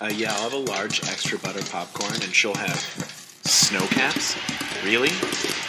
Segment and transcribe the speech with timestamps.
[0.00, 2.78] Uh, yeah, I'll have a large extra butter popcorn, and she'll have
[3.42, 4.36] Sno-Caps.
[4.84, 5.10] Really?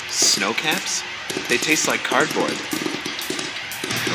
[0.09, 1.01] Sno-Caps?
[1.49, 2.53] They taste like cardboard.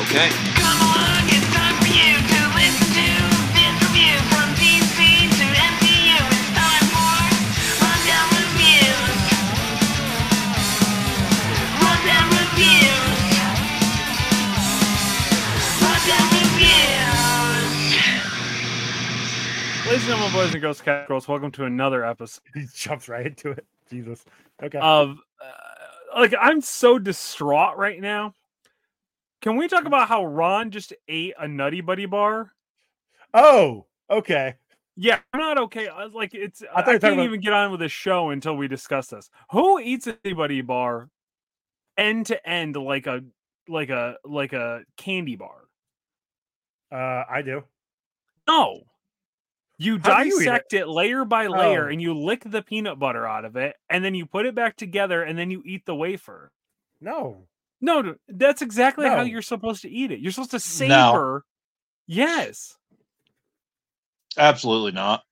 [0.06, 0.30] Okay.
[0.54, 3.10] Come along, it's time for you to listen to
[3.58, 4.14] this review
[20.04, 23.24] Ladies and gentlemen, boys and girls, cat girls, welcome to another episode He jumps right
[23.24, 23.64] into it.
[23.88, 24.22] Jesus.
[24.62, 24.78] Okay.
[24.78, 28.34] of uh, like I'm so distraught right now.
[29.40, 32.52] Can we talk about how Ron just ate a Nutty Buddy bar?
[33.32, 34.56] oh, okay.
[34.94, 35.88] Yeah, I'm not okay.
[35.88, 37.70] I was like, it's I I, thought you were talking can't about- even get on
[37.70, 39.30] with the show until we discuss this.
[39.52, 41.08] Who eats a Nutty Buddy bar
[41.96, 43.24] end to end like a
[43.68, 45.62] like a like a candy bar?
[46.92, 47.64] Uh, I do.
[48.46, 48.82] No.
[49.78, 50.44] You How do you it?
[50.44, 50.88] dissect it?
[50.88, 51.90] layer by layer Oh.
[51.92, 54.76] and you lick the peanut butter out of it and then you put it back
[54.76, 56.52] together and then you eat the wafer.
[57.00, 57.48] No.
[57.80, 60.20] No, no, that's exactly how you're supposed to eat it.
[60.20, 60.60] You're supposed to No.
[61.12, 61.44] savor.
[62.06, 62.76] Yes.
[64.38, 65.22] Absolutely not.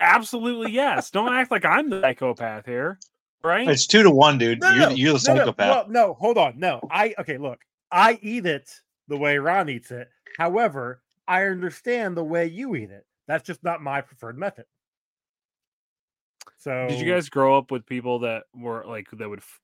[0.00, 1.10] Absolutely yes.
[1.10, 2.98] Don't act like I'm the psychopath here.
[3.44, 3.68] Right?
[3.68, 4.60] It's two to one, dude.
[4.60, 5.70] No, you're, no, you're the no, no, psychopath.
[5.70, 6.58] well, no, hold on.
[6.58, 7.38] No, I okay.
[7.38, 7.58] Look,
[7.90, 8.70] I eat it
[9.08, 10.08] the way Ron eats it.
[10.38, 11.02] However,
[11.32, 13.06] I understand the way you eat it.
[13.26, 14.66] That's just not my preferred method.
[16.58, 19.60] So, Did you guys grow up with people that were like that would f-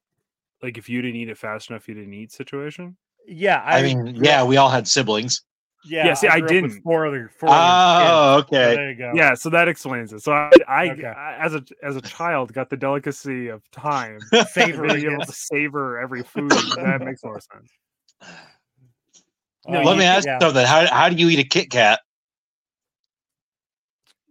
[0.63, 2.97] like if you didn't eat it fast enough, you didn't eat situation?
[3.27, 5.43] Yeah, I, mean, yeah, we all had siblings.
[5.85, 6.07] yeah.
[6.07, 6.83] Yeah, see, I grew up with didn't.
[6.85, 8.75] Four other, four other Oh, kids, so okay.
[8.75, 9.13] there you go.
[9.15, 10.23] Yeah, so that explains it.
[10.23, 11.07] So I, I, Okay.
[11.07, 14.21] I as a as a child got the delicacy of time,
[14.53, 15.27] Savoring being able it.
[15.27, 16.55] to savor every food.
[16.77, 17.71] that makes more sense.
[19.69, 20.39] No, Let you- me ask yeah.
[20.41, 20.65] something.
[20.65, 22.01] How, how do you eat a Kit Kat?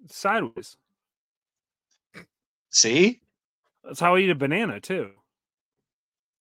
[0.09, 0.77] Sideways.
[2.71, 3.19] See?
[3.83, 5.11] That's how I eat a banana too.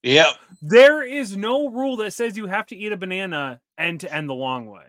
[0.03, 0.27] Yep.
[0.63, 4.29] There is no rule that says you have to eat a banana end to end
[4.29, 4.85] the long way.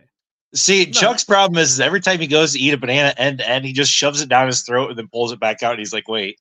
[0.54, 0.92] See, No.
[0.92, 3.66] Chuck's problem is, is every time he goes to eat a banana end to end,
[3.66, 5.72] he just shoves it down his throat and then pulls it back out.
[5.72, 6.40] And he's like, wait.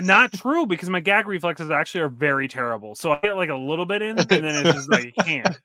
[0.00, 2.94] Not true because my gag reflexes actually are very terrible.
[2.94, 5.60] So I get like a little bit in, and then it's just like I can't.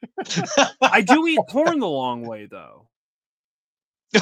[0.81, 2.87] I do eat corn the long way though.
[4.13, 4.19] Do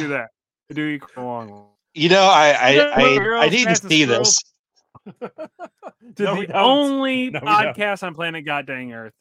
[0.00, 0.28] do that.
[0.70, 1.64] I do eat corn the long way.
[1.94, 4.42] you know, I I, I, I need to see this.
[5.06, 5.14] to
[6.18, 9.14] No, the only No, podcast on planet God dang Earth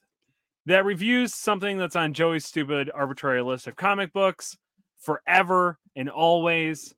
[0.65, 4.57] that reviews something that's on Joey's stupid arbitrary list of comic books
[4.99, 6.93] forever and always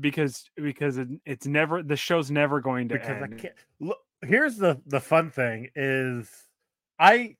[0.00, 3.98] because because it, it's never the show's never going to because I can't look.
[4.22, 6.30] Here's the the fun thing is,
[6.98, 7.36] I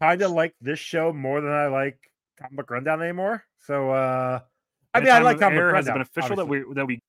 [0.00, 1.98] kind of like this show more than I like
[2.38, 3.44] Comic Book Rundown anymore.
[3.60, 4.40] So, uh
[4.94, 7.02] I mean, I like Comic Book air has it been official that we that we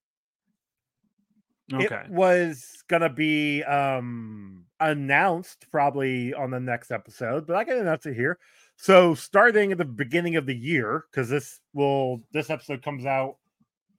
[1.73, 7.77] okay It was gonna be um announced probably on the next episode, but I can
[7.77, 8.39] announce it here.
[8.75, 13.35] So starting at the beginning of the year, because this will this episode comes out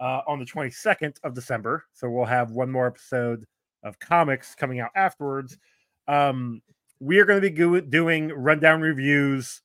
[0.00, 1.84] uh, on the 22nd of December.
[1.93, 3.44] So we'll have one more episode
[3.83, 5.59] of comics coming out afterwards.
[6.09, 6.62] Um,
[6.99, 9.62] we are going to be go- doing rundown reviews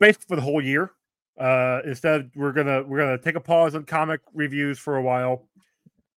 [0.00, 0.92] basically for the whole year.
[1.38, 5.48] Uh, instead, we're gonna we're gonna take a pause on comic reviews for a while,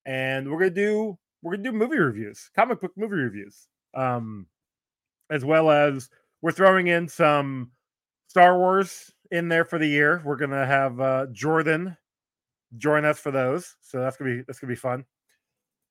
[0.06, 4.48] and we're gonna do we're gonna do movie reviews, comic book movie reviews, um,
[5.30, 6.10] as well as
[6.42, 7.70] we're throwing in some
[8.30, 10.24] Star Wars in there for the year.
[10.26, 11.96] We're gonna have uh, Jordan
[12.78, 15.06] join us for those, so that's gonna be that's gonna be fun.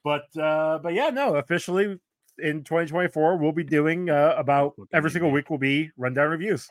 [0.04, 1.98] But uh, but yeah, no, officially
[2.38, 6.70] in 2024 we'll be doing uh, about every single week will be rundown reviews.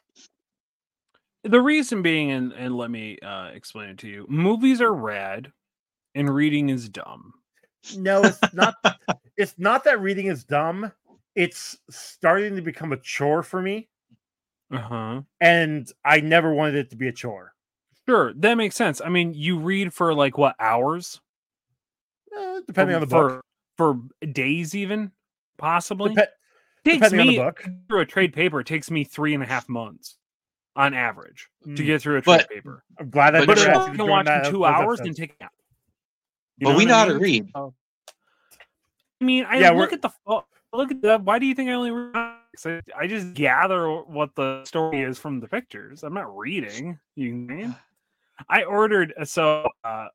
[1.43, 5.51] the reason being and and let me uh explain it to you movies are rad
[6.15, 7.33] and reading is dumb
[7.97, 8.75] No, it's not.
[9.37, 10.91] it's not that reading is dumb.
[11.35, 13.87] It's starting to become a chore for me,
[14.71, 17.53] uh-huh and I never wanted it to be a chore.
[18.09, 19.01] Sure, that makes sense.
[19.05, 21.21] I mean, you read for like what hours?
[22.35, 23.41] Eh, depending on the book.
[23.77, 23.99] For
[24.31, 25.11] days, even
[25.59, 26.15] possibly.
[26.15, 26.27] Depe-
[26.83, 27.65] takes depending on the me book.
[27.87, 28.61] through a trade paper.
[28.61, 30.17] It takes me three and a half months
[30.75, 31.85] on average to Mm.
[31.85, 32.83] get through a trade But- paper.
[32.99, 33.71] I'm glad I But But never sure.
[33.75, 35.19] asked you you to can watch that- in two hours, then episodes.
[35.19, 35.53] take a nap.
[36.57, 37.51] You But we know I how to read.
[37.55, 37.69] I
[39.21, 40.09] mean, I Yeah, look we're- at the
[40.73, 41.21] look at that.
[41.23, 42.13] Why do you think I only read?
[42.13, 42.65] comics?
[42.65, 46.03] I, I just gather what the story is from the pictures.
[46.03, 46.99] I'm not reading.
[47.15, 47.75] You mean?
[48.47, 50.07] I ordered uh, so uh,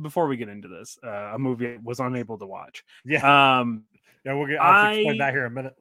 [0.00, 2.84] before we get into this, uh, a movie I was unable to watch.
[3.04, 3.84] Yeah, Um,
[4.24, 4.60] yeah, we'll get.
[4.60, 5.76] I'll explain that here in a minute.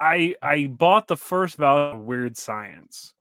[0.00, 3.14] I I bought the first volume of Weird Science.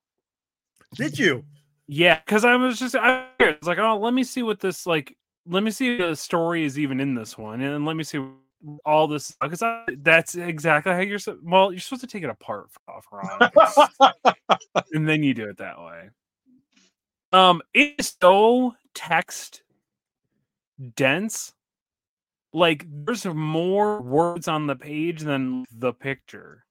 [0.95, 1.43] Did you?
[1.87, 5.15] Yeah, because I was just I was like, oh, let me see what this like.
[5.45, 8.25] Let me see if the story is even in this one, and let me see
[8.85, 9.61] all this because
[9.97, 11.19] that's exactly how you're.
[11.43, 14.13] Well, you're supposed to take it apart off, Ron,
[14.93, 16.09] and then you do it that way.
[17.33, 19.63] Um, it's so text
[20.95, 21.53] dense.
[22.53, 26.63] Like there's more words on the page than the picture.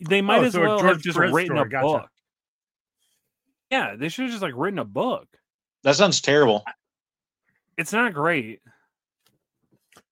[0.00, 1.86] They might Oh, as so well George have just Perez written story, a gotcha.
[1.86, 2.10] book.
[3.70, 5.28] Yeah, they should have just like written a book.
[5.84, 6.64] That sounds terrible.
[7.76, 8.60] It's not great.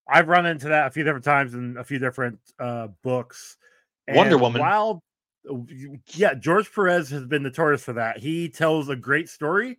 [0.09, 3.57] I've run into that a few different times in a few different uh, books.
[4.09, 4.61] Wonder Woman.
[4.61, 5.03] While,
[6.15, 8.19] yeah, George Perez has been notorious for that.
[8.19, 9.79] He tells a great story,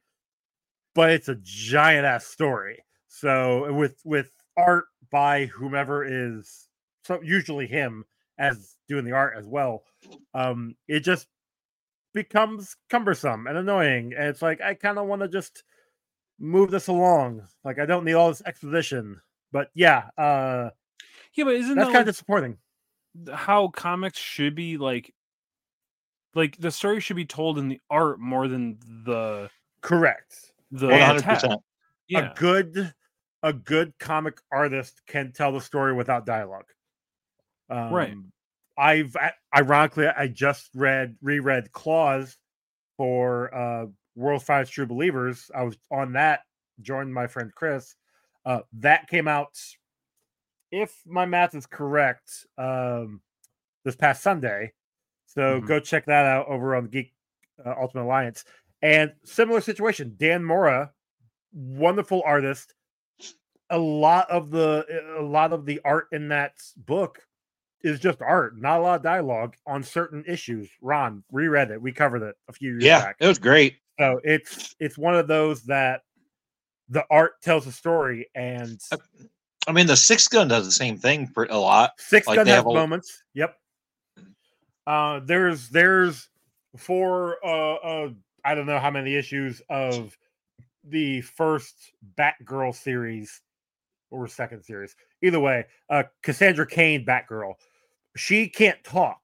[0.95, 2.83] but it's a giant ass story.
[3.07, 6.67] So with with art by whomever is
[7.03, 8.05] so usually him
[8.37, 9.83] as doing the art as well,
[10.33, 11.27] um, it just
[12.13, 14.13] becomes cumbersome and annoying.
[14.17, 15.63] And it's like I kind of want to just
[16.39, 17.47] move this along.
[17.63, 19.19] Like I don't need all this exposition.
[19.51, 20.69] But yeah, uh,
[21.33, 22.57] Yeah, but isn't that's that kind of like disappointing.
[23.33, 25.13] how comics should be like?
[26.37, 29.49] Like the story should be told in the art more than the
[29.81, 30.53] Correct.
[30.71, 31.45] the One hundred text.
[31.45, 31.61] percent.
[32.07, 32.93] Yeah, A good
[33.41, 36.71] a good comic artist can tell the story without dialogue.
[37.71, 38.13] Um, Right.
[38.77, 39.15] I've
[39.55, 42.37] ironically I just read reread Klaus
[42.97, 45.49] for uh World's Finest True Believers.
[45.55, 46.41] I was on that,
[46.81, 47.95] joined my friend Chris.
[48.45, 49.57] Uh that came out
[50.71, 53.21] if my math is correct, um
[53.83, 54.73] this past Sunday.
[55.37, 55.67] So Mhm.
[55.67, 57.13] go check that out over on the Geek
[57.63, 58.43] uh, Ultimate Alliance.
[58.81, 60.91] And similar situation, Dan Mora,
[61.53, 62.73] wonderful artist.
[63.69, 64.85] A lot of the
[65.19, 67.21] a lot of the art in that book
[67.83, 70.69] is just art, not a lot of dialogue on certain issues.
[70.81, 71.79] Ron reread it.
[71.81, 73.17] We covered it a few years Yeah, back.
[73.19, 73.77] it was great.
[73.99, 76.01] So it's it's one of those that
[76.89, 78.81] the art tells a story, and
[79.67, 81.91] I mean, the Six Gun does the same thing for a lot.
[81.99, 83.21] Six like Gun they has have a- moments.
[83.35, 83.55] Yep.
[84.87, 86.29] Uh, there's there's
[86.77, 88.09] for uh, uh
[88.45, 90.17] I don't know how many issues of
[90.85, 93.41] the first Batgirl series
[94.09, 94.95] or second series.
[95.21, 97.55] Either way, uh Cassandra Cain Batgirl.
[98.15, 99.19] She can't talk.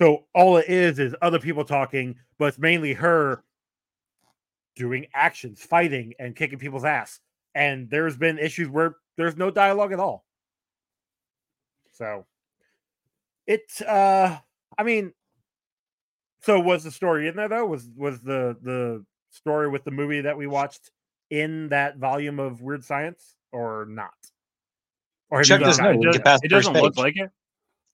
[0.00, 3.44] So all it is is other people talking, but it's mainly her
[4.74, 7.20] doing actions, fighting and kicking people's ass.
[7.54, 10.24] And there's been issues where there's no dialogue at all.
[11.92, 12.24] So
[13.46, 14.38] it's uh
[14.78, 15.12] I mean
[16.42, 17.66] so was the story in there though?
[17.66, 20.90] Was was the the story with the movie that we watched
[21.30, 24.14] in that volume of Weird Science or not?
[25.30, 25.94] Or Check this gotten out.
[25.94, 26.24] it, Get does, yet?
[26.24, 27.30] past it the first doesn't look like it.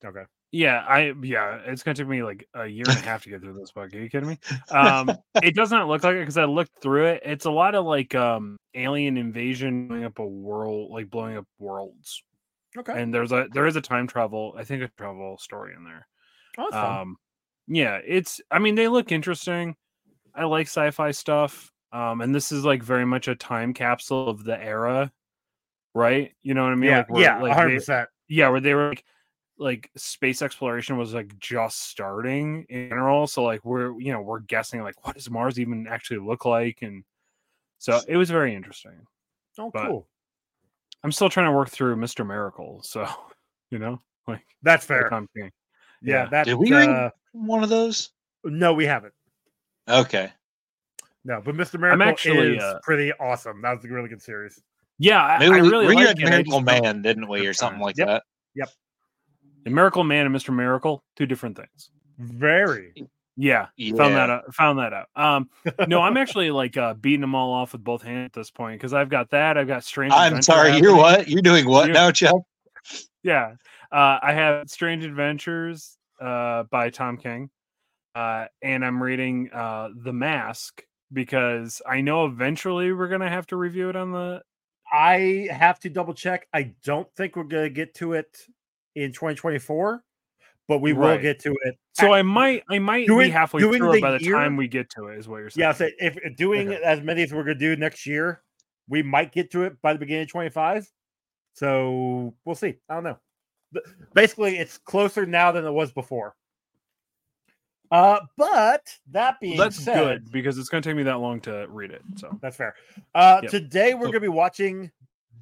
[0.05, 0.23] Okay.
[0.53, 3.41] Yeah, I yeah, it's gonna take me like a year and a half to get
[3.41, 3.93] through this book.
[3.93, 4.39] Are you kidding me?
[4.71, 5.11] Um,
[5.43, 7.23] it does not look like it because I looked through it.
[7.25, 11.47] It's a lot of like um alien invasion blowing up a world, like blowing up
[11.59, 12.23] worlds.
[12.79, 12.93] Okay.
[12.95, 16.07] And there's a there is a time travel, I think a travel story in there.
[16.59, 16.71] Oh.
[16.73, 17.17] Um,
[17.67, 18.41] yeah, it's.
[18.51, 19.77] I mean, they look interesting.
[20.35, 21.71] I like sci-fi stuff.
[21.93, 25.13] Um, and this is like very much a time capsule of the era,
[25.95, 26.33] right?
[26.43, 26.91] You know what I mean?
[26.91, 29.05] yeah, like, where, yeah, like, hundred they- yeah, where they were like,
[29.59, 33.29] like space exploration was like just starting in general.
[33.29, 36.83] So like we're you know we're guessing like what does Mars even actually look like,
[36.83, 37.05] and
[37.79, 39.07] so it was very interesting.
[39.59, 40.09] Oh, but- cool.
[41.05, 43.07] I'm still trying to work through Mister Miracle, so
[43.71, 45.09] you know like That's fair.
[46.05, 46.29] Time being- Yeah, yeah.
[46.31, 48.11] that's Did we read- uh, One of those.
[48.45, 49.15] no, we haven't.
[49.89, 50.33] Okay.
[51.25, 51.81] No, but Mr.
[51.81, 53.63] Miracle actually, is uh, pretty awesome.
[53.63, 54.61] That was a really good series.
[54.99, 56.25] Yeah, I, Maybe I we, really we like read it.
[56.31, 58.07] Miracle Man, didn't we, or something like Yep.
[58.09, 58.23] that?
[58.55, 58.69] Yep.
[59.65, 61.91] The Miracle Man and Mister Miracle, two different things.
[62.19, 62.93] Very.
[63.37, 63.97] Yeah, Yeah.
[63.97, 64.55] found that out.
[64.55, 65.09] Found that out.
[65.17, 65.51] Um,
[65.89, 68.79] no, I'm actually like uh, beating them all off with both hands at this point
[68.79, 69.59] because I've got that.
[69.59, 70.13] I've got Strange.
[70.13, 70.77] I'm Adventure sorry.
[70.79, 71.29] You're what?
[71.29, 72.37] You're doing what You're- now, Chuck?
[73.25, 73.55] Yeah,
[73.95, 77.49] uh, I have Strange Adventures uh, by Tom King,
[78.15, 80.83] uh, and I'm reading uh, The Mask
[81.13, 84.43] because I know eventually we're gonna have to review it on the.
[84.93, 86.47] I have to double check.
[86.53, 88.29] I don't think we're going to get to it
[88.95, 90.05] in 2024,
[90.69, 91.77] but we will get to it.
[91.95, 94.69] So I might, I might Doing- be halfway through the by the year- time we
[94.69, 95.19] get to it.
[95.19, 95.63] Is what you're saying?
[95.67, 96.83] Yeah, so if doing Okay.
[96.85, 98.43] as many as we're going to do next year,
[98.89, 100.89] we might get to it by the beginning of 25.
[101.55, 102.75] So we'll see.
[102.89, 103.19] I don't know.
[104.15, 106.35] Basically, it's closer now than it was before.
[107.91, 111.67] Uh, but that being that's said, good because it's gonna take me that long to
[111.69, 112.03] read it.
[112.17, 112.75] So That's fair.
[113.15, 113.51] Uh, Yep.
[113.51, 114.11] Today we're Oh.
[114.11, 114.91] going to be watching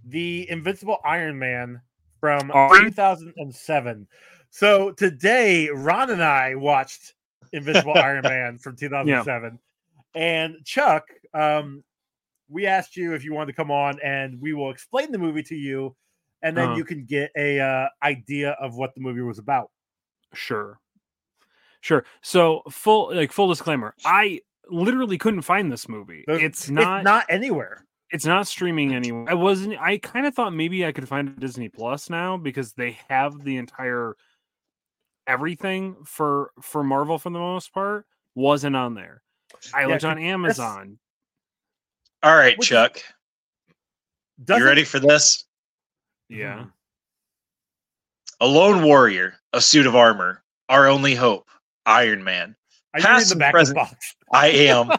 [0.05, 1.81] the Invincible Iron Man
[2.21, 2.81] from Are we?
[2.91, 4.07] 2007.
[4.51, 7.15] So today, Ron and I watched
[7.53, 9.59] Invincible Iron Man from 2007,
[10.15, 11.83] and Chuck, um,
[12.51, 15.43] we asked you if you wanted to come on, and we will explain the movie
[15.45, 15.97] to you,
[16.43, 16.77] and then Uh-huh.
[16.77, 19.71] you can get a uh, idea of what the movie was about.
[20.35, 20.79] Sure.
[21.81, 22.05] Sure.
[22.23, 26.25] So full like full disclaimer, I literally couldn't find this movie.
[26.27, 27.85] There's- It's not it's not anywhere.
[28.11, 29.25] it's not streaming anywhere.
[29.29, 32.73] I wasn't I kind of thought maybe I could find it Disney Plus now because
[32.75, 34.17] they have the entire
[35.27, 39.23] everything for for Marvel for the most part wasn't on there.
[39.75, 40.99] I Yeah, looked on Amazon.
[42.23, 43.03] All right, Which- Chuck.
[44.45, 45.45] Doesn't- You ready for this?
[46.33, 46.63] Yeah.
[46.65, 46.69] Hmm.
[48.41, 51.49] A lone warrior, a suit of armor, our only hope,
[51.87, 52.57] Iron Man.
[52.95, 54.15] Are you reading past the and back present- of the box?
[54.35, 54.91] I am.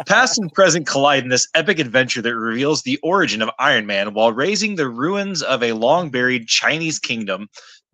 [0.06, 4.14] Past and present collide in this epic adventure that reveals the origin of Iron Man
[4.14, 7.50] while raising the ruins of a long buried Chinese kingdom.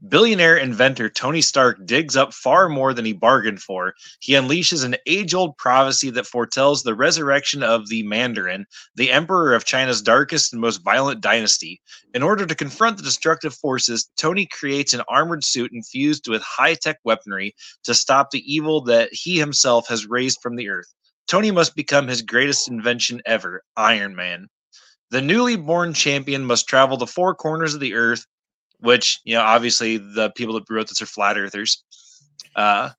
[0.08, 3.94] Billionaire inventor Tony Stark digs up far more than he bargained for.
[4.18, 8.66] He unleashes an age old prophecy that foretells the resurrection of the Mandarin,
[8.96, 11.80] the emperor of China's darkest and most violent dynasty.
[12.14, 16.74] In order to confront the destructive forces, Tony creates an armored suit infused with high
[16.74, 17.54] tech weaponry
[17.84, 20.92] to stop the evil that he himself has raised from the earth.
[21.28, 24.48] Tony must become his greatest invention ever, Iron Man.
[25.10, 28.26] The newly born champion must travel the four corners of the earth,
[28.82, 31.82] which, you know, obviously the people that wrote this are flat earthers.
[32.56, 32.90] Uh,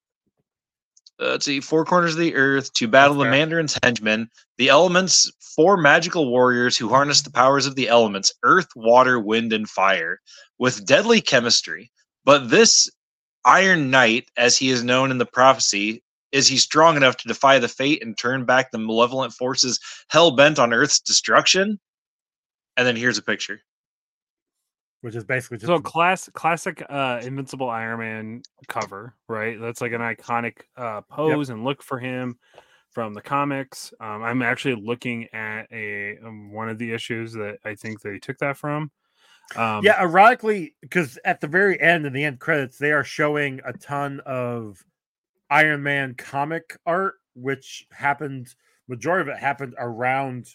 [1.19, 3.25] let's see, four corners of the earth to battle the.
[3.25, 8.67] Mandarin's henchmen, the elements, four magical warriors who harness the powers of the elements earth,
[8.75, 10.19] water, wind, and fire
[10.57, 11.91] with deadly chemistry.
[12.23, 12.89] But this
[13.43, 17.59] Iron Knight, as he is known in the prophecy, is he strong enough to defy
[17.59, 21.77] the fate and turn back the malevolent forces hell bent on Earth's destruction?
[22.77, 23.59] And then here's a picture.
[25.03, 29.60] Which is basically just So class classic uh Invincible Iron Man cover, right?
[29.60, 32.38] That's like an iconic uh pose and look for him
[32.93, 33.93] from the comics.
[34.00, 38.19] Um, I'm actually looking at a um, one of the issues that I think they
[38.19, 38.91] took that from.
[39.55, 43.60] Um, yeah, ironically, because at the very end, in the end credits, they are showing
[43.65, 44.83] a ton of
[45.50, 48.55] Iron Man comic art, which happened.
[48.88, 50.48] Majority of it happened around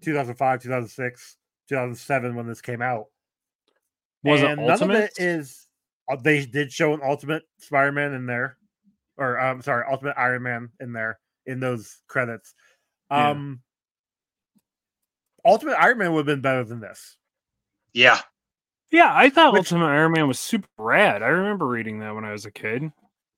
[0.00, 1.36] 2005, 2006,
[1.68, 3.06] 2007 when this came out.
[4.22, 4.96] Was and it none Ultimate?
[4.96, 5.66] of it is.
[6.10, 8.56] uh, They did show an Ultimate Spider-Man in there,
[9.16, 12.54] or um, sorry, Ultimate Iron Man in there in those credits.
[13.10, 13.30] Yeah.
[13.30, 13.60] Um,
[15.44, 17.16] Ultimate Iron Man would have been better than this.
[17.92, 18.20] Yeah.
[18.90, 21.22] yeah, I thought Which- Ultimate Iron Man was super rad.
[21.22, 22.82] I remember reading that when I was a kid.
[22.82, 22.88] Yeah.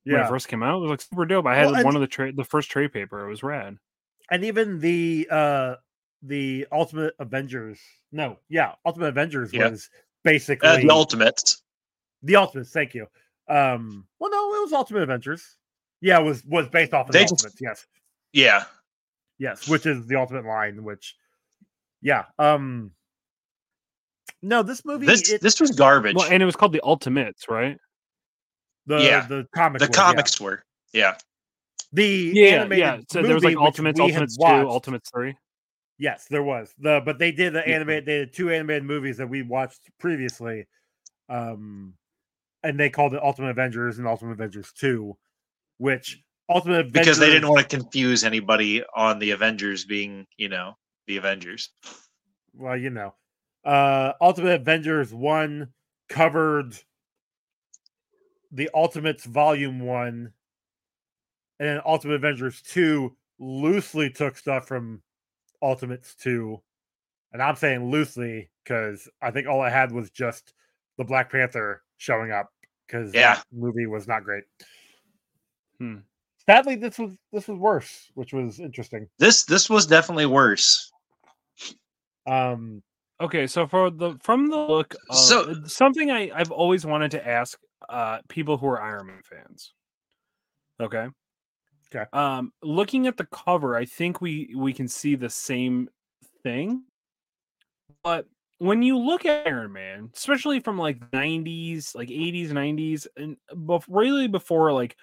[0.05, 1.47] When Yeah, it first came out, it was like super dope.
[1.47, 3.25] I had Well, one of the trade, the first trade paper.
[3.25, 3.79] It was rad.
[4.31, 5.77] and even the uh
[6.23, 7.81] the Ultimate Avengers.
[8.13, 9.69] No, yeah, Ultimate Avengers Yeah.
[9.69, 9.89] was
[10.25, 11.63] basically Uh, the Ultimates.
[12.23, 12.71] the Ultimates.
[12.71, 13.07] Thank you.
[13.49, 15.57] Um, well, no, it was Ultimate Adventures.
[16.01, 17.61] Yeah, it was was based off of They the just- Ultimates.
[17.61, 17.87] Yes,
[18.33, 18.65] Yeah.
[19.39, 20.83] yes, which is the Ultimate line.
[20.85, 21.17] Which,
[22.01, 22.93] yeah, um,
[24.43, 26.17] no, this movie, This it- this was garbage.
[26.17, 27.79] Well, and it was called the Ultimates, right?
[28.87, 30.03] the yeah, the comic, the was, yeah.
[30.03, 30.65] comics were.
[30.93, 31.17] Yeah.
[31.93, 33.01] the Yeah, animated yeah.
[33.11, 35.37] So there was like Ultimates, Ultimates two, Ultimates three.
[35.99, 38.07] Yes, there was the, but they did the animated.
[38.07, 40.67] They did two animated movies that we watched previously,
[41.29, 41.95] um,
[42.63, 45.17] and they called it Ultimate Avengers and Ultimate Avengers Two,
[45.79, 50.49] which Ultimate Avengers Because they didn't want to confuse anybody on the Avengers being, you
[50.49, 51.71] know, the Avengers.
[52.55, 53.15] Well, you know,
[53.65, 55.69] uh, Ultimate Avengers One
[56.09, 56.75] covered
[58.51, 60.33] the Ultimates Volume One,
[61.61, 65.03] and then Ultimate Avengers Two loosely took stuff from
[65.63, 66.61] Ultimates Two,
[67.33, 70.53] and I'm saying loosely because I think all I had was just
[70.99, 72.51] the Black Panther showing up
[72.87, 73.35] because Yeah.
[73.37, 74.45] that movie was not great.
[75.79, 75.99] Hmm.
[76.47, 79.09] Sadly, this was this was worse, which was interesting.
[79.19, 80.91] This this was definitely worse.
[82.27, 82.83] Um,
[83.21, 87.27] Okay, so for the from the look of So- something I, I've always wanted to
[87.27, 87.57] ask
[87.89, 89.75] uh people who are Iron Man fans.
[90.81, 91.07] Okay.
[91.95, 92.05] Okay.
[92.13, 95.89] Um looking at the cover, I think we we can see the same
[96.43, 96.85] thing.
[98.03, 98.27] But
[98.59, 103.85] when you look at Iron Man, especially from like 90s, like 80s, 90s, and bef-
[103.89, 104.97] really before like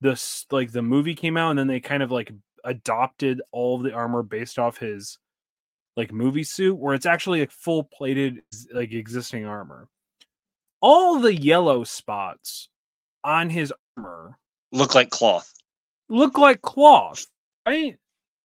[0.00, 2.32] this like the movie came out, and then they kind of like
[2.64, 5.18] adopted all of the armor based off his
[5.96, 8.42] like movie suit where it's actually like full plated
[8.72, 9.88] like existing armor
[10.80, 12.68] all the yellow spots
[13.24, 14.38] on his armor
[14.72, 15.52] Look like cloth.
[16.10, 17.26] Look like cloth
[17.66, 17.96] right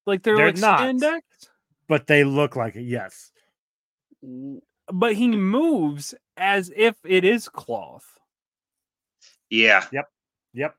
[0.05, 0.79] like they're, They're like not.
[0.79, 1.21] spandex
[1.87, 2.83] but they look like it.
[2.83, 3.31] Yes.
[4.91, 8.07] But he moves as if it is cloth
[9.49, 9.85] Yeah.
[9.91, 10.09] Yep.
[10.53, 10.75] Yep.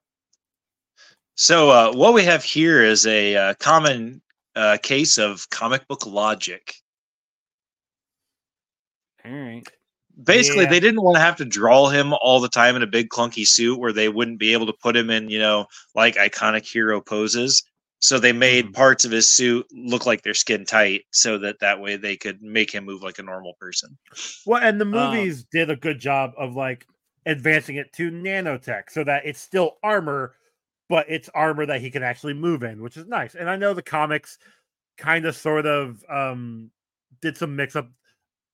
[1.36, 4.22] So uh, what we have here is a uh, common
[4.54, 6.74] uh, case of comic book logic.
[9.24, 9.68] All right.
[10.22, 10.70] Basically, Yeah.
[10.70, 13.46] they didn't want to have to draw him all the time in a big clunky
[13.46, 17.00] suit where they wouldn't be able to put him in, you know, like iconic hero
[17.02, 17.62] poses.
[18.00, 18.72] So they made Mhm.
[18.72, 22.40] parts of his suit look like they're skin tight, so that that way they could
[22.42, 23.98] make him move like a normal person.
[24.44, 26.86] Well, and the Um, movies did a good job of like
[27.26, 30.36] advancing it to nanotech so that it's still armor,
[30.88, 33.34] but it's armor that he can actually move in, which is nice.
[33.34, 34.38] And I know the comics
[34.98, 36.70] kind of sort of um
[37.22, 37.90] did some mix up.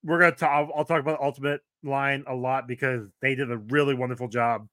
[0.05, 0.51] We're gonna talk.
[0.51, 4.29] I'll, I'll talk about the Ultimate line a lot because they did a really wonderful
[4.29, 4.69] job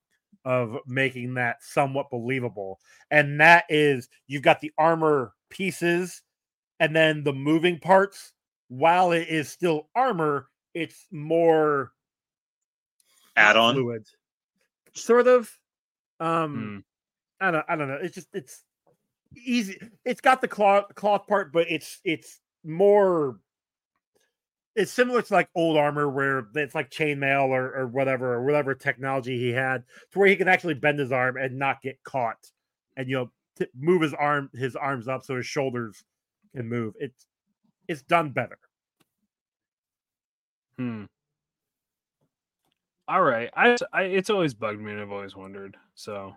[0.45, 2.79] of making that somewhat believable.
[3.11, 6.21] And that is you've got the armor pieces
[6.79, 8.33] and then the moving parts.
[8.69, 11.91] While it is still armor, it's more
[13.35, 13.73] Add on.
[13.75, 14.05] fluid,
[14.93, 15.51] sort of.
[16.19, 16.83] Um,
[17.39, 17.47] Hmm.
[17.47, 17.99] I don't, I don't know.
[18.01, 18.63] It's just it's
[19.35, 19.79] easy.
[20.05, 23.39] It's got the cloth cloth part, but it's it's more.
[24.79, 28.73] It's similar to like old armor where it's like chainmail or or whatever or whatever
[28.73, 32.49] technology he had, to where he can actually bend his arm and not get caught,
[32.95, 36.05] and you know t- move his arm his arms up so his shoulders
[36.55, 36.93] can move.
[36.97, 37.25] It's
[37.89, 38.57] it's done better.
[40.77, 41.03] Hmm.
[43.09, 43.49] All right.
[43.53, 45.75] I, I it's always bugged me and I've always wondered.
[45.95, 46.33] So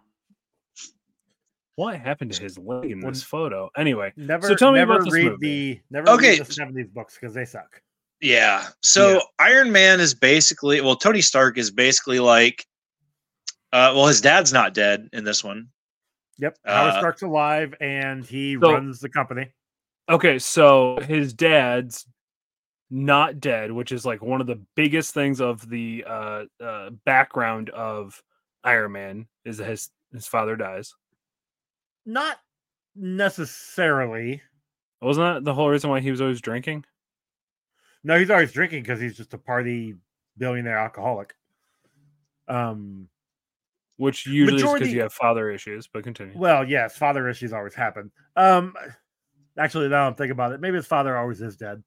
[1.76, 3.70] what happened to his leg in this photo?
[3.76, 5.74] Anyway, Never, so tell me never about this read movie.
[5.74, 6.30] the never Okay.
[6.30, 7.80] read the seventies books because they suck.
[8.22, 8.68] Yeah.
[8.82, 9.20] So Yeah.
[9.40, 12.64] Iron Man is basically well, Tony Stark is basically like
[13.72, 15.68] uh well his dad's not dead in this one.
[16.38, 16.56] Yep.
[16.64, 19.52] Howard Uh, Stark's alive and he So- runs the company.
[20.08, 22.06] okay, so his dad's
[22.90, 27.70] not dead, which is like one of the biggest things of the uh, uh background
[27.70, 28.22] of
[28.64, 30.94] Iron Man is that his his father dies.
[32.06, 32.38] Not
[32.94, 34.42] necessarily.
[35.00, 36.84] Wasn't that the whole reason why he was always drinking?
[38.04, 39.94] No, he's always drinking because he's just a party
[40.38, 41.34] billionaire alcoholic.
[42.48, 43.08] Um.
[43.98, 46.36] Which usually is because you have father issues, but continue.
[46.36, 48.10] Well, yes, father issues always happen.
[48.36, 48.74] Um.
[49.58, 50.60] Actually, now I'm thinking about it.
[50.60, 51.82] Maybe his father always is dead.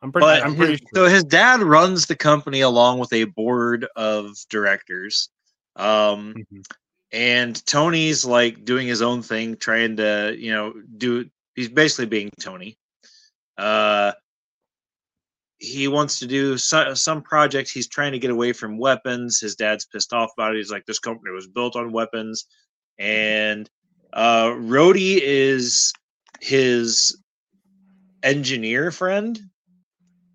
[0.00, 0.88] I'm pretty But I'm his, sure.
[0.94, 5.28] so his dad runs the company along with a board of directors.
[5.76, 6.64] Um Mhm.
[7.12, 12.30] and Tony's like doing his own thing, trying to, you know, do he's basically being
[12.40, 12.78] Tony.
[13.58, 14.12] Uh
[15.60, 17.68] he wants to do so, some project.
[17.68, 19.40] He's trying to get away from weapons.
[19.40, 20.58] His dad's pissed off about it.
[20.58, 22.46] He's like, "This company was built on weapons,"
[22.98, 23.68] and
[24.12, 25.92] uh, Rhodey is
[26.40, 27.20] his
[28.22, 29.38] engineer friend.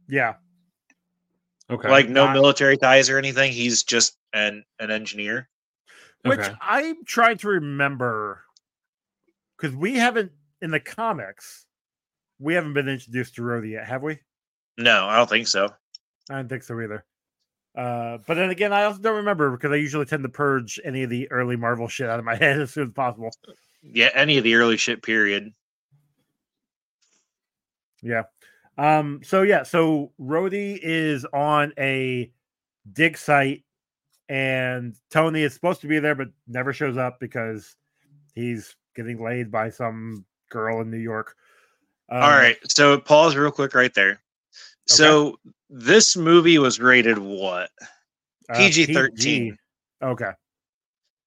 [0.09, 0.33] Yeah.
[1.69, 1.89] Okay.
[1.89, 3.53] Like no Not- military ties or anything.
[3.53, 5.47] He's just an an engineer.
[6.25, 6.53] Which Okay.
[6.61, 8.43] I'm trying to remember
[9.57, 11.65] because we haven't in the comics.
[12.43, 14.19] We haven't been introduced to Rhodey yet, have we?
[14.77, 15.69] No, I don't think so.
[16.29, 17.05] I don't think so either.
[17.73, 21.03] Uh, but then again, I also don't remember because I usually tend to purge any
[21.03, 23.31] of the early Marvel shit out of my head as soon as possible.
[23.81, 25.01] Yeah, any of the early shit.
[25.01, 25.53] Period.
[28.01, 28.23] Yeah.
[28.77, 29.21] Um.
[29.23, 29.63] So yeah.
[29.63, 32.29] So Rhodey is on a
[32.91, 33.63] dig site,
[34.27, 37.77] and Tony is supposed to be there, but never shows up because
[38.35, 41.37] he's getting laid by some girl in New York.
[42.13, 42.57] Um, All right.
[42.69, 44.21] So pause real quick right there.
[44.85, 47.71] So this movie was rated what?
[48.49, 49.17] uh, PG-13.
[49.17, 49.53] PG.
[50.03, 50.31] Okay.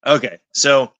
[0.06, 0.92] Okay, so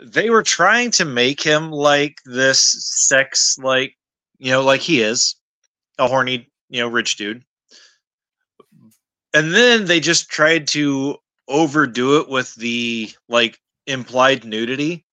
[0.00, 2.60] they were trying to make him like this
[3.06, 3.96] sex, like
[4.38, 5.36] you know, like he is
[5.98, 7.44] a horny, you know, rich dude.
[9.34, 15.04] And then they just tried to overdo it with the like implied nudity.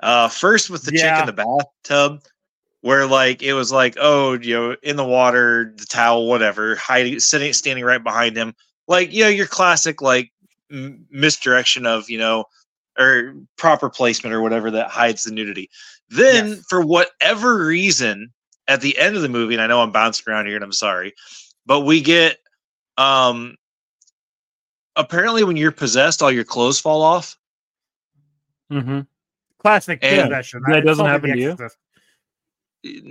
[0.00, 2.22] Uh, first with the chick in the bathtub,
[2.82, 7.18] where like it was like, oh, you know, in the water, the towel, whatever, hiding,
[7.20, 8.54] sitting, standing right behind him,
[8.86, 10.30] like you know, your classic like
[10.70, 12.44] m- misdirection of you know
[12.98, 15.70] or proper placement or whatever that hides the nudity
[16.08, 16.64] then Yes.
[16.68, 18.32] for whatever reason
[18.66, 20.72] at the end of the movie and i know i'm bouncing around here and i'm
[20.72, 21.14] sorry
[21.64, 22.38] but we get
[22.96, 23.54] um
[24.96, 27.36] apparently when you're possessed all your clothes fall off
[28.72, 29.00] Mm-hmm.
[29.60, 30.62] Classic And possession.
[30.66, 31.56] that doesn't happen to you?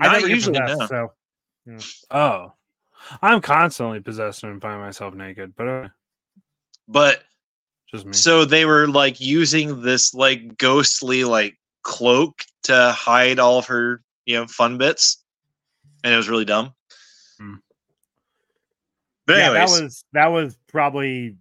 [0.01, 1.11] I usually no So
[2.11, 2.53] Oh,
[3.21, 5.87] I'm constantly possessed and find myself naked, but uh,
[6.87, 7.23] but
[7.91, 8.13] just me.
[8.13, 14.01] so they were like using this like ghostly like cloak to hide all of her
[14.25, 15.23] you know fun bits
[16.03, 16.73] and it was really dumb
[17.39, 17.55] Hmm.
[19.25, 21.37] but yeah, anyways that was that was probably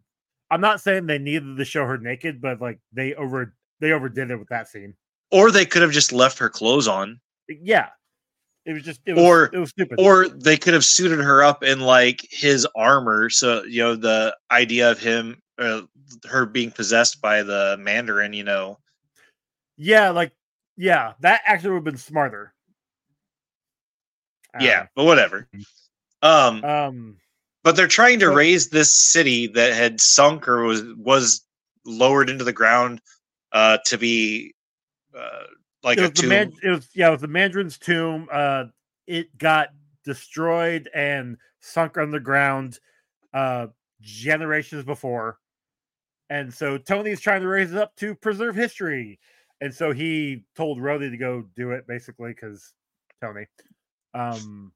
[0.50, 4.30] I'm not saying they needed to show her naked, but like they over they overdid
[4.30, 4.94] it with that scene.
[5.32, 7.20] Or they could have just left her clothes on.
[7.48, 7.88] Yeah,
[8.66, 9.98] it was just it was, Or- it was stupid.
[9.98, 13.30] Or they could have suited her up in like his armor.
[13.30, 15.82] So, you know, the idea of him, uh,
[16.28, 18.78] her being possessed by the Mandarin, you know.
[19.78, 20.32] yeah, like
[20.76, 22.52] yeah, that actually would have been smarter.
[24.54, 25.48] I Yeah, but whatever.
[26.22, 26.64] Um.
[26.64, 27.16] Um.
[27.62, 31.42] but they're trying to raise this city that had sunk or was was
[31.84, 33.00] lowered into the ground
[33.52, 34.52] uh to be
[35.16, 35.44] uh
[35.86, 38.28] like it was the man, it was yeah, it was the Mandarin's tomb.
[38.30, 38.64] Uh,
[39.06, 39.68] it got
[40.04, 42.78] destroyed and sunk underground
[43.32, 43.68] uh
[44.00, 45.38] generations before,
[46.28, 49.20] and so Tony's trying to raise it up to preserve history,
[49.60, 52.74] and so he told Rhodey to go do it basically because
[53.20, 53.46] Tony.
[54.12, 54.72] Um,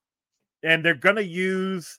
[0.63, 1.99] and they're gonna use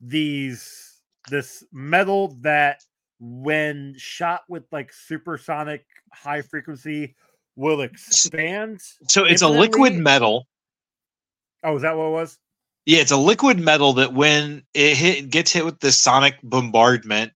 [0.00, 2.80] these this metal that
[3.18, 7.16] when shot with like supersonic high frequency
[7.56, 8.80] will expand.
[9.08, 10.46] so it's a liquid metal.
[11.62, 12.38] Oh, is that what it was?
[12.86, 17.32] Yeah, it's a liquid metal that when it hit gets hit with the sonic bombardment,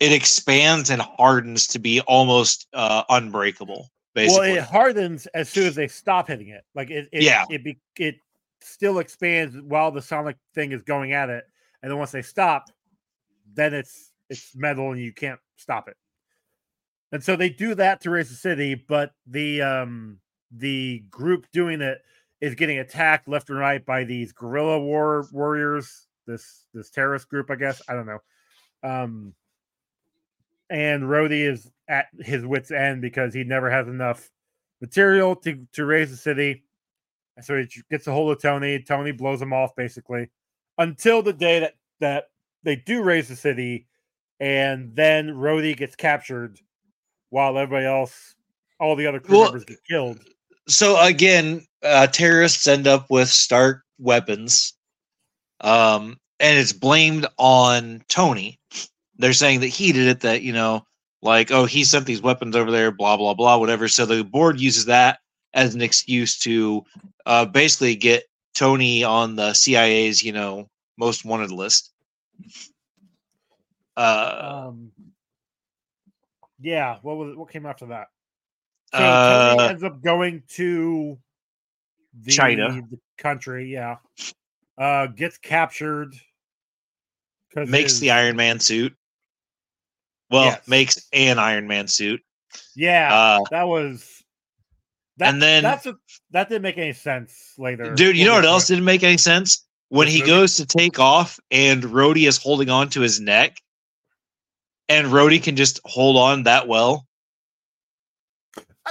[0.00, 3.88] it expands and hardens to be almost uh unbreakable.
[4.14, 4.48] Basically.
[4.48, 6.64] Well, it hardens as soon as they stop hitting it.
[6.74, 7.44] Like it, it Yeah.
[7.48, 8.16] it be, it
[8.60, 11.44] still expands while the sonic thing is going at it,
[11.82, 12.64] and then once they stop,
[13.54, 15.96] then it's it's metal and you can't stop it.
[17.12, 20.18] And so they do that to raise the city, but the um
[20.52, 21.98] the group doing it
[22.40, 26.06] is getting attacked left and right by these guerrilla war warriors.
[26.26, 27.82] This this terrorist group, I guess.
[27.88, 28.18] I don't know.
[28.82, 29.34] Um,
[30.70, 34.30] and Rhodey is at his wits' end because he never has enough
[34.80, 36.62] material to to raise the city.
[37.36, 38.80] And so he gets a hold of Tony.
[38.80, 40.30] Tony blows him off basically
[40.78, 42.24] until the day that that
[42.62, 43.86] they do raise the city,
[44.38, 46.60] and then Rhodey gets captured
[47.30, 48.34] while everybody else,
[48.78, 50.20] all the other crew Well, members get killed.
[50.68, 54.74] so again, uh, terrorists end up with Stark weapons,
[55.60, 58.58] um, and it's blamed on Tony.
[59.16, 60.20] They're saying that he did it.
[60.20, 60.84] That you know,
[61.22, 63.88] like, oh, he sent these weapons over there, blah blah blah, whatever.
[63.88, 65.18] So the board uses that
[65.52, 66.84] as an excuse to
[67.26, 71.92] uh, basically get Tony on the CIA's, you know, most wanted list.
[73.96, 74.92] Uh, Um,
[76.60, 78.08] yeah, what was what came after that?
[78.92, 81.18] So Uh, Tony ends up going to
[82.22, 82.68] the, China.
[82.90, 83.72] the country.
[83.72, 83.96] Yeah,
[84.78, 86.14] uh, gets captured.
[87.54, 88.94] makes his- the Iron Man suit.
[90.30, 90.68] Well, Yes.
[90.68, 92.22] makes an Iron Man suit.
[92.76, 94.22] Yeah, Uh, that was.
[95.16, 95.96] That, and then- that's a,
[96.30, 97.94] that didn't make any sense later.
[97.94, 98.74] Dude, you know what else it.
[98.74, 99.66] didn't make any sense?
[99.88, 103.56] When he goes to take off and Rhodey is holding on to his neck,
[104.90, 107.06] and Rhodey can just hold on that well.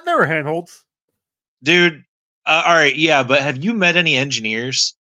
[0.06, 0.86] There were handholds.
[1.62, 2.06] Dude,
[2.46, 4.96] uh, all right, yeah, but have you met any engineers?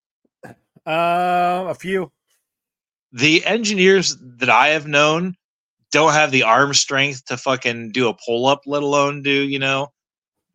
[0.85, 2.11] Uh, a few.
[3.13, 5.35] The engineers that I have known
[5.89, 9.57] don't have the arm strength to fucking do a pull up, let alone do, you
[9.57, 9.87] know,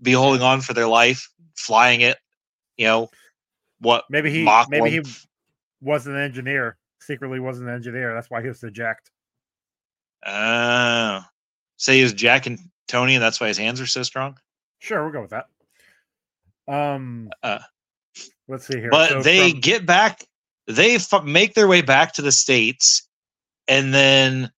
[0.02, 1.26] be holding on for their life,
[1.56, 2.18] flying it,
[2.76, 3.08] you know,
[3.80, 5.02] what Maybe he maybe he
[5.80, 6.76] wasn't an engineer.
[7.00, 8.12] Secretly wasn't an engineer.
[8.12, 9.13] That's why he was ejected.
[10.24, 11.22] Uh,
[11.76, 12.58] say he was Jack and
[12.88, 14.38] Tony, and that's why his hands are so strong.
[14.80, 15.48] Sure, we'll go with that.
[16.66, 17.58] Um, Uh,
[18.48, 18.90] let's see here.
[18.90, 20.24] But So they from- get back,
[20.66, 23.08] they f- make their way back to the states,
[23.68, 24.50] and then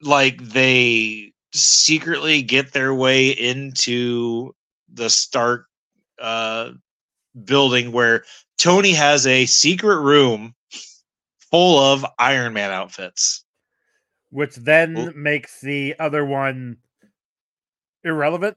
[0.00, 4.54] like they secretly get their way into
[4.92, 5.66] the Stark
[6.20, 6.72] uh,
[7.44, 8.24] building where
[8.58, 10.54] Tony has a secret room
[11.50, 13.44] full of Iron Man outfits.
[14.32, 16.78] Which then Well- makes the other one
[18.02, 18.56] irrelevant.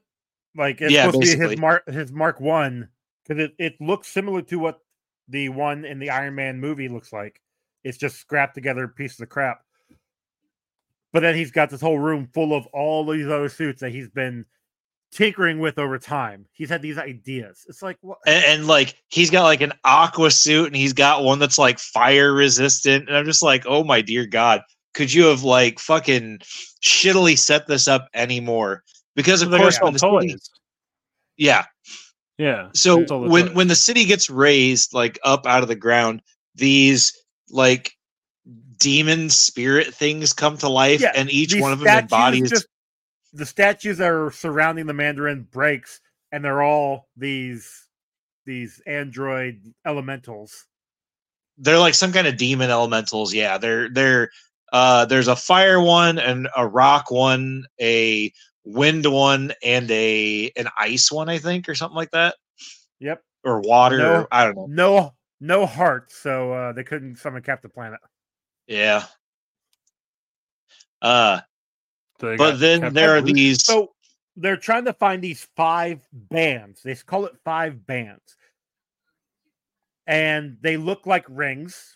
[0.56, 2.88] Like it's Yeah, supposed to be his mark his Mark One
[3.22, 4.80] because it, it looks similar to what
[5.28, 7.40] the one in the Iron Man movie looks like.
[7.84, 9.60] It's just scrapped together pieces of crap.
[11.12, 14.08] But then he's got this whole room full of all these other suits that he's
[14.08, 14.44] been
[15.12, 16.46] tinkering with over time.
[16.52, 17.64] He's had these ideas.
[17.68, 21.22] It's like what And, and like he's got like an aqua suit, and he's got
[21.22, 23.08] one that's like fire resistant.
[23.08, 24.62] And I'm just like, oh my dear God,
[24.96, 26.38] could you have like fucking
[26.82, 28.82] shittily set this up anymore?
[29.14, 30.50] Because of course, when the city- toys.
[31.36, 31.66] yeah.
[32.38, 32.70] Yeah.
[32.74, 35.76] So It's all the when when the city gets raised like up out of the
[35.76, 36.22] ground,
[36.54, 37.12] these
[37.50, 37.92] like
[38.78, 42.50] demon spirit things come to life, Yeah, and each one of them embodies.
[42.50, 42.66] just-
[43.32, 46.00] the statues that are surrounding the Mandarin breaks,
[46.32, 47.88] and they're all these
[48.46, 50.66] these android elementals.
[51.58, 53.32] they're like some kind of demon elementals.
[53.34, 54.30] Yeah, they're they're
[54.72, 58.32] Uh, there's a fire one and a rock one, a
[58.64, 62.34] wind one, and a an ice one, I think, or something like that,
[62.98, 63.22] Yep.
[63.44, 63.98] or water.
[63.98, 64.26] No.
[64.32, 64.66] I don't know.
[64.68, 68.00] No, no heart, so uh, they couldn't summon Captain Planet.
[68.66, 69.04] Yeah.
[71.00, 71.40] Uh,
[72.20, 73.34] So but then Captain there are Groot.
[73.34, 73.64] these.
[73.64, 73.92] So
[74.36, 76.82] they're trying to find these five bands.
[76.82, 78.36] They call it five bands,
[80.06, 81.95] and they look like rings,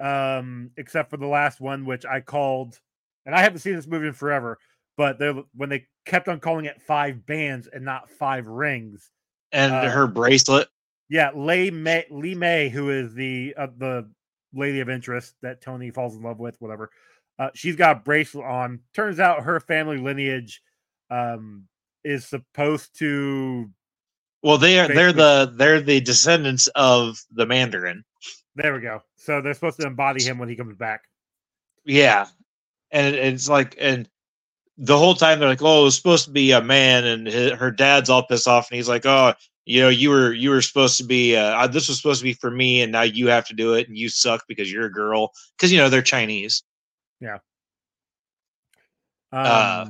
[0.00, 2.78] um, except for the last one, which I called.
[3.26, 4.58] And I haven't seen this movie in forever,
[4.96, 9.10] but they when they kept on calling it five bands and not five rings.
[9.52, 10.68] and uh, her bracelet.
[11.08, 14.10] Yeah, Li Mei, Li Mei, who is the uh, the
[14.52, 16.90] lady of interest that Tony falls in love with, whatever.
[17.38, 18.80] Uh, she's got a bracelet on.
[18.94, 20.62] Turns out her family lineage
[21.10, 21.64] um,
[22.04, 23.70] is supposed to.
[24.42, 28.04] Well, they are they're the they're the descendants of the Mandarin.
[28.56, 29.02] There we go.
[29.16, 31.02] So they're supposed to embody him when he comes back.
[31.84, 32.26] Yeah,
[32.90, 34.08] and it's like and
[34.78, 37.54] the whole time they're like, oh, it was supposed to be a man, and hi-
[37.54, 39.34] her dad's all pissed off, and he's like, oh,
[39.66, 42.24] you know, you were you were supposed to be uh, uh, this was supposed to
[42.24, 44.86] be for me, and now you have to do it, and you suck because you're
[44.86, 46.62] a girl, because you know they're Chinese.
[47.20, 47.38] Yeah.
[49.32, 49.86] Um, Uh,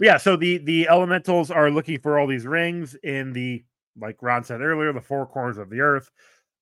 [0.00, 3.64] yeah, so the the elementals are looking for all these rings in the
[3.98, 6.10] like Ron said earlier, the four corners of the earth.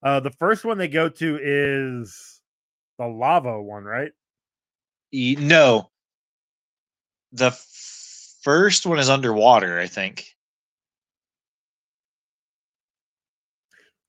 [0.02, 2.40] Uh, the first one they go to is
[2.98, 4.12] the lava one, right?
[5.12, 5.90] E- No,
[7.32, 10.26] the f- first one is underwater, I think.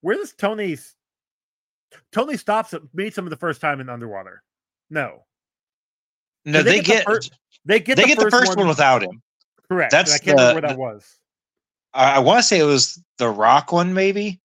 [0.01, 0.95] Where does Tony's
[2.11, 4.43] Tony stops at meets him the first time in underwater?
[4.89, 5.25] No,
[6.45, 7.19] No, they they, get the get fir-
[7.65, 9.21] they get they the get the first one without him.
[9.69, 9.91] correct.
[9.91, 11.19] that's I can't remember where that was.
[11.93, 14.41] I, I want to say it was the rock one, maybe.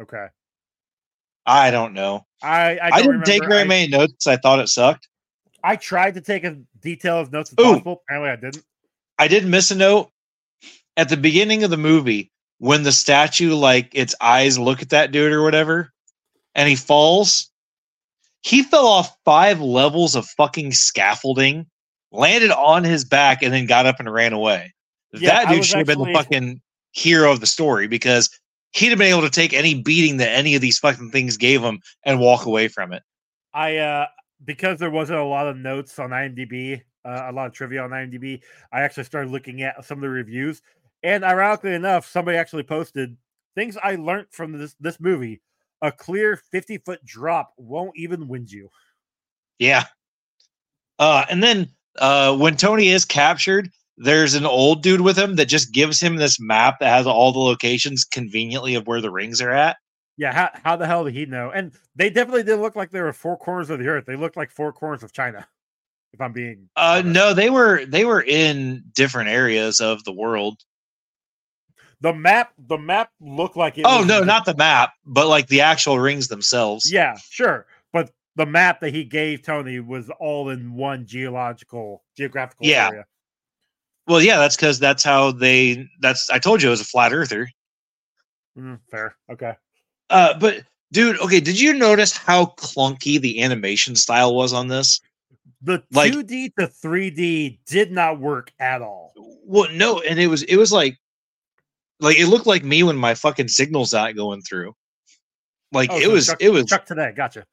[0.00, 0.26] Okay,
[1.46, 2.26] I don't know.
[2.42, 3.54] I I, I, didn't take remember.
[3.54, 4.26] very I, many notes.
[4.26, 5.08] I thought it sucked.
[5.62, 7.72] I tried to take as detailed notes as Ooh.
[7.72, 8.02] possible.
[8.04, 8.64] Apparently, I didn't.
[9.18, 10.10] I did miss a note
[10.96, 15.12] at the beginning of the movie when the statue, like its eyes, look at that
[15.12, 15.92] dude or whatever,
[16.54, 17.50] and he falls.
[18.42, 21.66] He fell off five levels of fucking scaffolding,
[22.12, 24.72] landed on his back, and then got up and ran away.
[25.12, 26.60] Yeah, that dude should have been the fucking
[26.92, 28.30] hero of the story because
[28.72, 31.62] he'd have been able to take any beating that any of these fucking things gave
[31.62, 33.02] him and walk away from it.
[33.54, 34.06] I uh
[34.44, 37.90] because there wasn't a lot of notes on IMDb, uh, a lot of trivia on
[37.90, 38.42] IMDb.
[38.72, 40.60] I actually started looking at some of the reviews,
[41.02, 43.16] and ironically enough, somebody actually posted
[43.54, 45.40] things I learned from this this movie.
[45.82, 48.70] A clear fifty foot drop won't even wind you.
[49.58, 49.84] Yeah.
[50.98, 55.46] Uh, and then uh, when Tony is captured, there's an old dude with him that
[55.46, 59.40] just gives him this map that has all the locations conveniently of where the rings
[59.40, 59.76] are at.
[60.18, 61.50] Yeah, how, how the hell did he know?
[61.50, 64.04] And they definitely didn't look like they were four corners of the earth.
[64.06, 65.46] They looked like four corners of China.
[66.12, 67.06] If I'm being Uh, honest.
[67.14, 70.62] no, they were they were in different areas of the world.
[72.00, 73.84] the map the map looked like it.
[73.86, 76.90] oh no, not the map, but like the actual rings themselves.
[76.90, 77.66] Yeah, sure.
[77.92, 82.88] But the map that he gave Tony was all in one geological geographical Yeah.
[82.88, 83.06] area.
[84.06, 85.88] Well, yeah, that's because that's how they.
[86.00, 87.48] That's I told you it was a flat earther.
[88.56, 89.16] Mm, fair.
[89.30, 89.54] Okay.
[90.10, 95.00] Uh, but dude, okay, did you notice how clunky the animation style was on this?
[95.62, 99.12] The Like- 2D to 3D did not work at all.
[99.44, 100.96] Well, no, and it was it was like
[101.98, 104.74] like it looked like me when my fucking signal's not going through.
[105.72, 107.12] Like Oh, it so was Chuck- it was Chuck today.
[107.16, 107.44] Gotcha.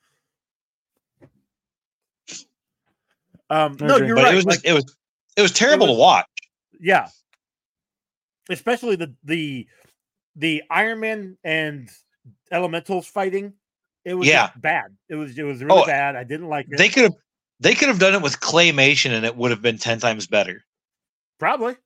[3.49, 4.07] Um, no, Okay.
[4.07, 4.33] you're but right.
[4.33, 4.95] it was like, it was
[5.35, 6.25] it was terrible was- to watch.
[6.79, 7.07] Yeah.
[8.49, 9.67] Especially the the
[10.35, 11.89] the Iron Man and
[12.51, 13.53] Elementals fighting.
[14.05, 14.49] It was Yeah.
[14.57, 14.95] bad.
[15.09, 16.15] It was it was really Oh, bad.
[16.15, 16.77] I didn't like it.
[16.77, 17.13] They could have
[17.59, 20.63] they could have done it with claymation and it would have been 10 times better.
[21.39, 21.77] Probably.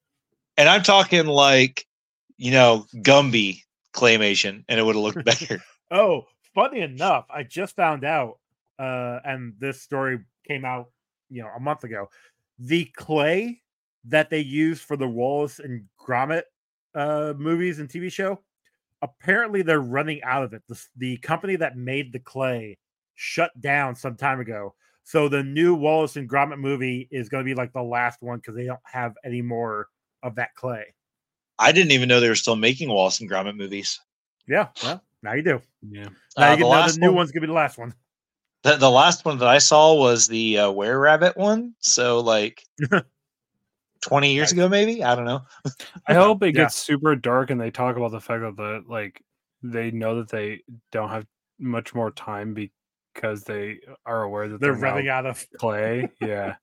[0.58, 1.86] And I'm talking like,
[2.38, 3.62] you know, Gumby
[3.94, 5.62] claymation and it would have looked better.
[5.92, 8.40] Oh, funny enough, I just found out,
[8.80, 10.90] uh, and this story came out,
[11.30, 12.10] you know, a month ago.
[12.58, 13.62] The clay
[14.08, 16.44] that they used for the Wallace and Gromit
[16.96, 18.40] uh, movies and TV show,
[19.02, 20.64] apparently they're running out of it.
[20.68, 22.78] The, the company that made the clay
[23.16, 24.74] shut down some time ago.
[25.04, 28.38] So the new Wallace and Gromit movie is going to be like the last one
[28.40, 29.88] because they don't have any more
[30.24, 30.94] of that clay.
[31.60, 34.00] I didn't even know they were still making Wallace and Gromit movies.
[34.48, 35.62] Yeah, well, now you do.
[35.90, 36.08] Yeah.
[36.38, 37.78] Now Uh, you the can know the new one- one's going to be the last
[37.78, 37.94] one.
[38.64, 41.74] The, the last one that I saw was the uh, Were Rabbit one.
[41.80, 42.64] So like
[44.02, 44.54] 20 years Nice.
[44.54, 45.04] ago, maybe.
[45.04, 45.42] I don't know.
[46.08, 46.64] I hope it Yeah.
[46.64, 49.22] gets super dark and they talk about the fact that the like
[49.64, 51.26] they know that they don't have
[51.60, 55.46] much more time because they are aware that They're they're, running out of.
[55.58, 56.10] clay.
[56.22, 56.56] Yeah,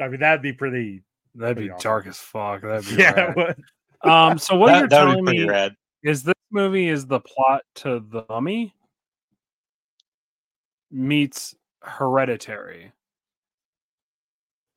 [0.00, 1.02] I mean, that'd be pretty.
[1.34, 1.82] that'd Pretty be awesome.
[1.88, 2.62] dark as fuck.
[2.62, 3.12] That'd be Yeah.
[3.12, 3.36] rad.
[3.36, 4.10] would.
[4.10, 4.38] Um.
[4.38, 5.74] So what you're That, that would be telling me rad.
[6.02, 8.74] is this movie is the plot to the Mummy
[10.90, 12.92] meets Hereditary.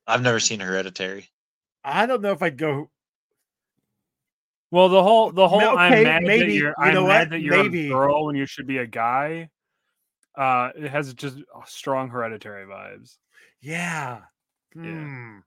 [0.06, 1.28] I've never seen Hereditary.
[1.84, 2.90] I don't know if I'd go.
[4.70, 7.20] Well, the whole the whole okay, I'm mad maybe, that you you're I'm know mad
[7.28, 7.86] what, that you're maybe.
[7.86, 9.48] a girl when you should be a guy.
[10.36, 13.16] Uh, it has just strong Hereditary vibes.
[13.60, 14.20] Yeah.
[14.74, 14.82] Yeah.
[14.82, 15.38] Hmm.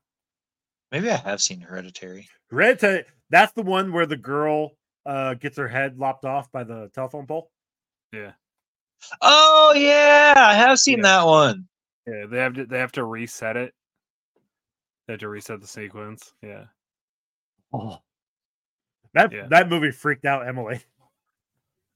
[0.92, 2.28] Maybe I have seen Hereditary.
[2.50, 3.04] Hereditary.
[3.30, 4.72] That's the one where the girl
[5.06, 7.52] uh, gets her head lopped off by the telephone pole.
[8.12, 8.32] Yeah.
[9.22, 11.04] Oh yeah, I have seen Yeah.
[11.04, 11.68] that one.
[12.08, 13.74] Yeah, they have to they have to reset it.
[15.10, 16.34] They have to reset the sequence.
[16.44, 16.66] Yeah.
[17.74, 17.98] Oh,
[19.16, 19.48] that Yeah.
[19.50, 20.82] that movie freaked out Emily.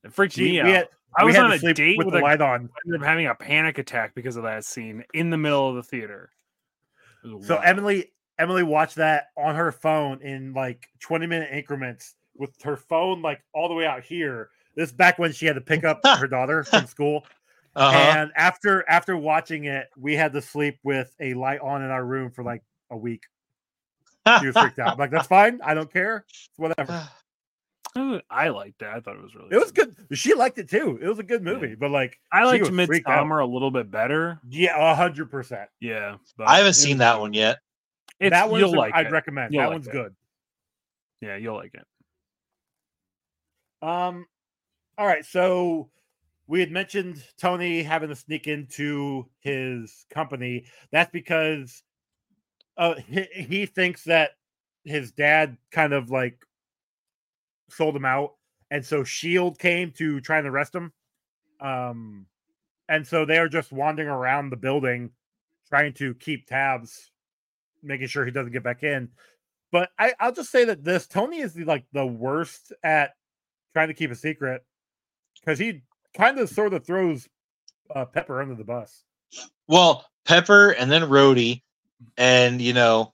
[0.03, 0.65] It freaked She, me out.
[0.65, 2.71] had, I was on a date with, with the a light on.
[2.87, 5.83] ended up having a panic attack because of that scene in the middle of the
[5.83, 6.31] theater.
[7.23, 7.61] So wild.
[7.63, 13.21] Emily Emily watched that on her phone in like 20 minute increments with her phone
[13.21, 14.49] like all the way out here.
[14.75, 17.27] This is back when she had to pick up her daughter from school.
[17.75, 17.95] Uh-huh.
[17.95, 22.03] And after after watching it, we had to sleep with a light on in our
[22.03, 23.23] room for like a week.
[24.39, 24.93] She was freaked out.
[24.93, 25.59] I'm like, that's fine.
[25.63, 26.25] I don't care.
[26.29, 27.07] It's whatever.
[28.29, 28.87] I liked it.
[28.87, 29.49] I thought it was really.
[29.51, 29.95] It was good.
[30.13, 30.97] She liked it too.
[31.01, 33.05] It was a good movie, but like I she liked was freaked.
[33.07, 34.39] Midsommar a little bit better.
[34.49, 35.69] Yeah, a hundred percent.
[35.79, 37.59] Yeah, but I haven't seen that one yet.
[38.19, 39.11] it's, That one's you'll like I'd it.
[39.11, 39.53] recommend.
[39.53, 39.91] You'll that like one's it.
[39.91, 40.15] good.
[41.21, 41.85] Yeah, you'll like it.
[43.87, 44.25] Um,
[44.97, 45.25] all right.
[45.25, 45.89] So
[46.47, 50.65] we had mentioned Tony having to sneak into his company.
[50.91, 51.83] That's because
[52.77, 54.31] uh, he, he thinks that
[54.83, 56.37] his dad kind of like
[57.69, 58.33] sold him out,
[58.71, 60.91] and so Shield came to try and arrest him.
[61.61, 62.25] Um,
[62.89, 65.11] and so they are just wandering around the building,
[65.69, 67.11] trying to keep tabs,
[67.81, 69.09] making sure he doesn't get back in.
[69.71, 73.13] But I, I'll just say that this Tony is the, like the worst at
[73.73, 74.63] trying to keep a secret
[75.39, 75.81] because he
[76.13, 77.27] kind of sort of throws
[77.95, 79.03] uh, Pepper under the bus.
[79.67, 81.63] Well, Pepper and then Rhodey,
[82.17, 83.13] and you know,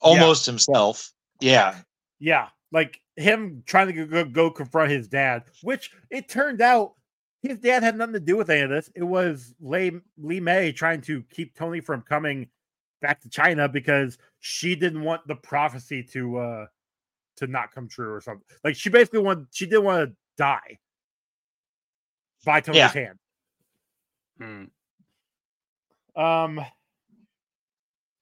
[0.00, 1.12] almost himself.
[1.40, 1.80] Yeah,
[2.18, 6.94] Yeah, like him trying to go, go confront his dad, which it turned out
[7.42, 8.90] his dad had nothing to do with any of this.
[8.94, 12.48] It was Lee, Li Mei trying to keep Tony from coming
[13.00, 16.66] back to China because she didn't want the prophecy to uh
[17.36, 18.44] to not come true or something.
[18.62, 20.78] Like she basically wanted she didn't want to die
[22.44, 22.88] by Tony's Yeah.
[22.92, 23.18] hand.
[24.38, 26.20] Hmm.
[26.20, 26.60] Um,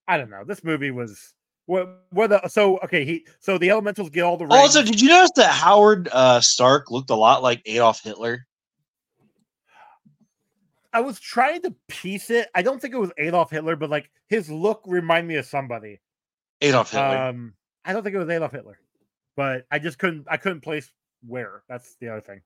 [0.09, 0.43] I don't know.
[0.45, 1.35] This movie was
[1.67, 2.07] what?
[2.11, 2.31] What?
[2.31, 4.55] The, so okay, he so the elementals get all the rings.
[4.55, 8.47] Also, did you notice that Howard uh, Stark looked a lot like Adolf Hitler?
[10.95, 12.49] I was trying to piece it.
[12.55, 16.01] I don't think it was Adolf Hitler, but like his look reminded me of somebody.
[16.63, 17.19] Adolf Hitler.
[17.19, 18.81] Um, I don't think it was Adolf Hitler,
[19.37, 20.27] but I just couldn't.
[20.31, 20.91] I couldn't place
[21.27, 21.63] where.
[21.69, 22.41] That's the other thing.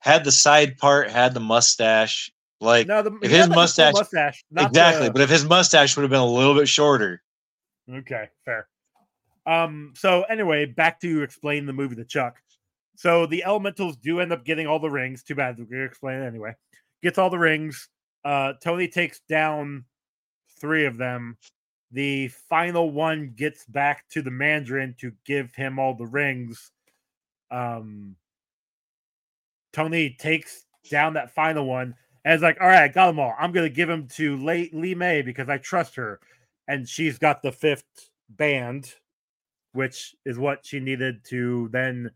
[0.00, 2.32] had the side part, had the mustache.
[2.62, 6.02] Like No, the if his like, mustache- mustache, exactly, the- but if his mustache would
[6.02, 7.20] have been a little bit shorter.
[7.92, 8.68] Okay, fair.
[9.46, 12.40] Um, so anyway, back to explain the movie to Chuck.
[12.94, 15.24] So the elementals do end up getting all the rings.
[15.24, 16.54] Too bad we're gonna explain it anyway.
[17.02, 17.88] Gets all the rings.
[18.24, 19.84] Uh Tony takes down
[20.60, 21.36] three of them.
[21.90, 26.70] The final one gets back to the Mandarin to give him all the rings.
[27.50, 28.14] Um
[29.72, 33.34] Tony takes down that final one and it's like, all right, I got them all.
[33.38, 36.20] I'm gonna give them to Lee, Li Mei because I trust her
[36.68, 38.94] and she's got the fifth band,
[39.72, 42.10] which is what she needed to then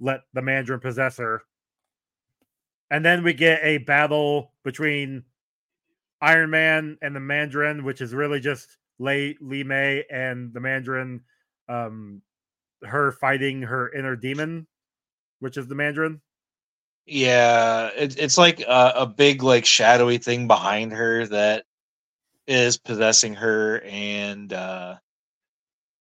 [0.00, 1.42] let the Mandarin possess her.
[2.90, 5.24] And then we get a battle between
[6.20, 11.22] Iron Man and the Mandarin, which is really just Lei Li Mei and the Mandarin,
[11.68, 12.22] um,
[12.82, 14.66] her fighting her inner demon,
[15.40, 16.20] which is the Mandarin.
[17.06, 21.64] Yeah, it, it's like a, a big, like shadowy thing behind her that
[22.48, 24.96] is possessing her, and uh,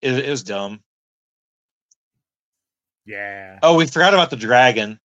[0.01, 0.82] it, it was dumb.
[3.06, 3.60] Yeah.
[3.62, 4.99] Oh, we forgot about the dragon.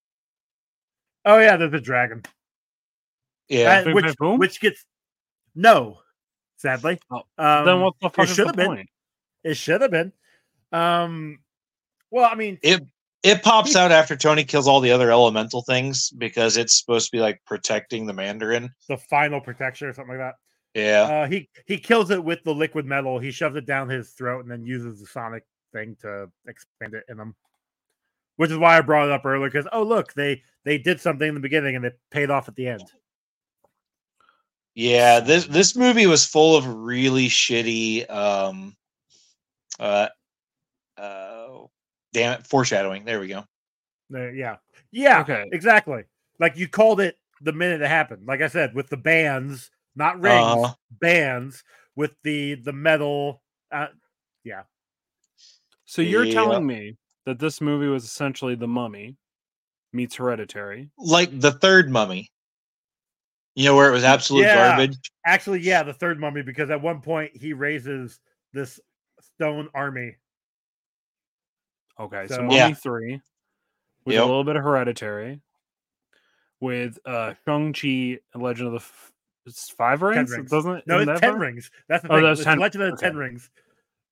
[1.26, 2.22] Oh yeah, there's a dragon.
[3.48, 4.38] Yeah, Uh, Boom, which boom, boom?
[4.38, 4.86] which gets
[5.54, 5.98] no,
[6.56, 6.98] sadly.
[7.10, 8.66] Oh, um, then what the fuck is should have been.
[8.66, 8.88] point?
[9.44, 10.12] It should have been.
[10.72, 11.40] Um,
[12.10, 12.80] well, I mean, it
[13.22, 17.16] it pops out after Tony kills all the other elemental things because it's supposed to
[17.16, 18.70] be like protecting the Mandarin.
[18.88, 20.34] the final protection or something like that.
[20.74, 23.18] Yeah, Uh, he he kills it with the liquid metal.
[23.18, 27.04] He shoves it down his throat and then uses the sonic thing to expand it
[27.08, 27.34] in him.
[28.36, 29.50] which is why I brought it up earlier.
[29.50, 32.54] Because oh look, they they did something in the beginning and it paid off at
[32.54, 32.84] the end.
[34.74, 38.76] Yeah, this this movie was full of really shitty um
[39.80, 40.08] uh
[40.96, 41.48] uh
[42.12, 43.04] damn it, foreshadowing.
[43.04, 43.44] There we go.
[44.10, 44.56] There- yeah,
[44.90, 45.48] yeah, Okay.
[45.52, 46.04] exactly.
[46.38, 48.26] Like you called it the minute it happened.
[48.26, 50.74] Like I said, with the bands, not rings, Uh-huh.
[50.90, 51.62] bands
[51.96, 53.42] with the the metal.
[53.70, 53.88] Uh,
[54.44, 54.62] yeah.
[55.84, 56.34] So you're Yeah.
[56.34, 56.96] telling me
[57.26, 59.16] that this movie was essentially The Mummy
[59.92, 60.90] meets Hereditary.
[60.96, 62.30] Like the third mummy.
[63.56, 64.76] You know where it was absolute Yeah.
[64.76, 64.96] garbage?
[65.26, 68.20] actually, yeah, the third mummy because at one point he raises
[68.52, 68.80] this
[69.20, 70.16] stone army.
[72.00, 72.74] Okay, so, So- Mummy Yeah.
[72.74, 73.20] three
[74.04, 74.22] with Yep.
[74.22, 75.40] a little bit of Hereditary,
[76.60, 79.12] with uh Shang Chi, Legend of the F-
[79.46, 80.30] it's five rings.
[80.30, 80.50] rings.
[80.50, 80.86] Doesn't it?
[80.86, 81.40] No, it's that ten five?
[81.40, 81.70] rings.
[81.88, 82.24] That's the Oh, thing.
[82.24, 83.06] that's It's 10 Legend of the okay.
[83.06, 83.50] Ten Rings.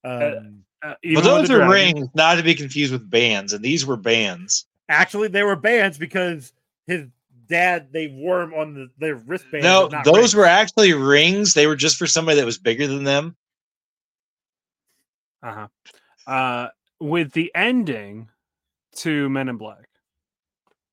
[0.05, 1.68] Um, Uh, But even those are dragon.
[1.70, 4.66] rings, not to be confused with bands, and these were bands.
[4.89, 6.53] actually, they were bands because
[6.86, 7.09] his
[7.49, 9.64] dad they wore them on the their wristband.
[9.64, 10.34] no, those rings.
[10.36, 11.55] were actually rings.
[11.55, 13.36] They were just for somebody that was bigger than them.
[15.43, 15.68] Uh-huh.
[16.26, 16.68] Uh
[17.01, 18.28] with the ending
[18.96, 19.88] to Men in Black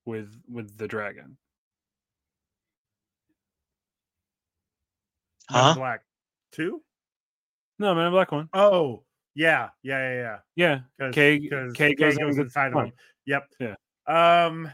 [0.06, 1.38] with with the dragon.
[5.51, 6.01] Men in Black
[6.51, 6.82] two.
[7.80, 8.49] No, Men in Black one.
[8.53, 9.03] Oh,
[9.34, 10.38] yeah, yeah, yeah, yeah.
[10.56, 10.80] Yeah.
[10.97, 12.93] Because K- K K goes goes, inside of him.
[13.26, 13.43] Yep.
[13.60, 13.76] Yeah.
[14.08, 14.72] Um.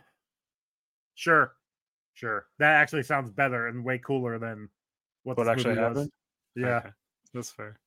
[1.15, 1.53] Sure,
[2.13, 2.47] sure.
[2.57, 4.69] That actually sounds better and way cooler than
[5.23, 5.97] what, What actually movie was.
[5.97, 6.11] happened?
[6.55, 6.89] Yeah, Okay,
[7.33, 7.79] That's fair.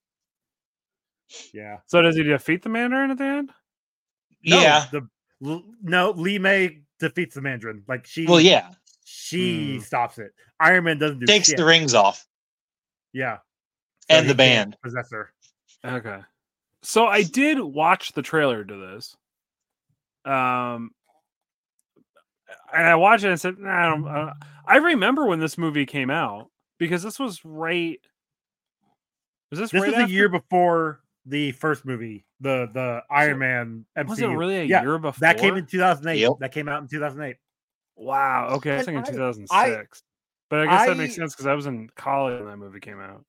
[1.53, 1.79] Yeah.
[1.87, 3.51] So does he defeat the Mandarin at the end?
[4.45, 4.87] No, yeah.
[4.93, 5.09] The
[5.83, 7.83] no, Li Mei defeats the Mandarin.
[7.89, 8.27] Like she.
[8.27, 8.71] Well, yeah.
[9.05, 9.81] She Hmm.
[9.83, 10.33] stops it.
[10.61, 11.57] Iron Man doesn't do Takes shit.
[11.57, 12.27] the rings off.
[13.13, 13.39] Yeah.
[14.09, 14.77] And the band.
[14.83, 15.33] possess her.
[15.85, 16.21] Okay.
[16.83, 19.17] So I did watch the trailer to this.
[20.25, 20.91] Um
[22.73, 24.33] and I watched it and said, nah, I don't uh,
[24.67, 27.99] I remember when this movie came out because this was right
[29.51, 33.39] Was this, This right was a after- year before the first movie, the the Iron
[33.39, 34.09] Man MCU.
[34.09, 35.21] Was it really a Yeah, year before?
[35.21, 36.21] That came in 2008.
[36.21, 36.33] Yep.
[36.41, 37.37] That came out in 2008.
[37.97, 38.49] Wow.
[38.55, 40.03] Okay, I was And thinking I- 2006.
[40.51, 43.01] but I guess that makes sense because I was in college when that movie came
[43.01, 43.25] out.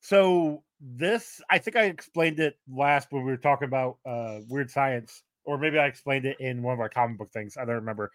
[0.00, 4.70] So this, I think I explained it last when we were talking about uh weird
[4.70, 7.56] science, or maybe I explained it in one of our comic book things.
[7.56, 8.10] I don't remember.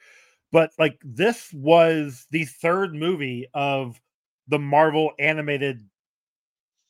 [0.52, 4.00] But like this was the third movie of
[4.48, 5.82] the Marvel animated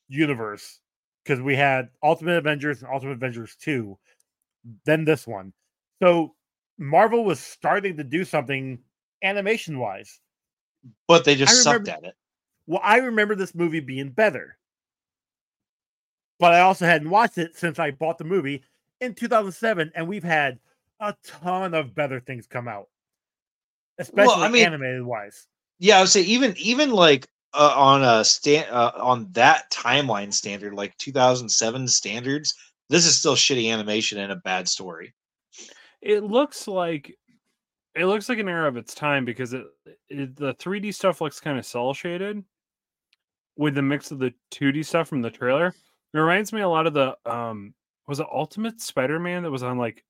[0.09, 0.79] universe
[1.27, 3.97] because we had Ultimate Avengers and Ultimate Avengers 2,
[4.85, 5.51] then this one.
[6.01, 6.35] So
[6.77, 8.79] Marvel was starting to do something
[9.23, 10.21] animation wise.
[11.07, 12.15] But they just I sucked at it.
[12.65, 14.57] Well, I remember this movie being better.
[16.39, 18.63] But I also hadn't watched it since I bought the movie
[19.01, 20.59] in 2007, and we've had
[20.99, 22.87] a ton of better things come out,
[23.97, 25.47] especially mean- animated wise.
[25.79, 27.27] Yeah, I would say even even like
[27.57, 32.53] uh, on a stand uh, on that timeline standard, like 2007 standards,
[32.89, 35.13] this is still shitty animation and a bad story.
[36.01, 37.17] It looks like
[37.95, 39.65] it looks like an era of its time because it,
[40.07, 42.43] it the 3D stuff looks kind of cel shaded
[43.57, 45.73] with the mix of the 2D stuff from the trailer.
[46.13, 47.73] It reminds me a lot of the um
[48.07, 50.05] was it Ultimate Spider-Man that was on like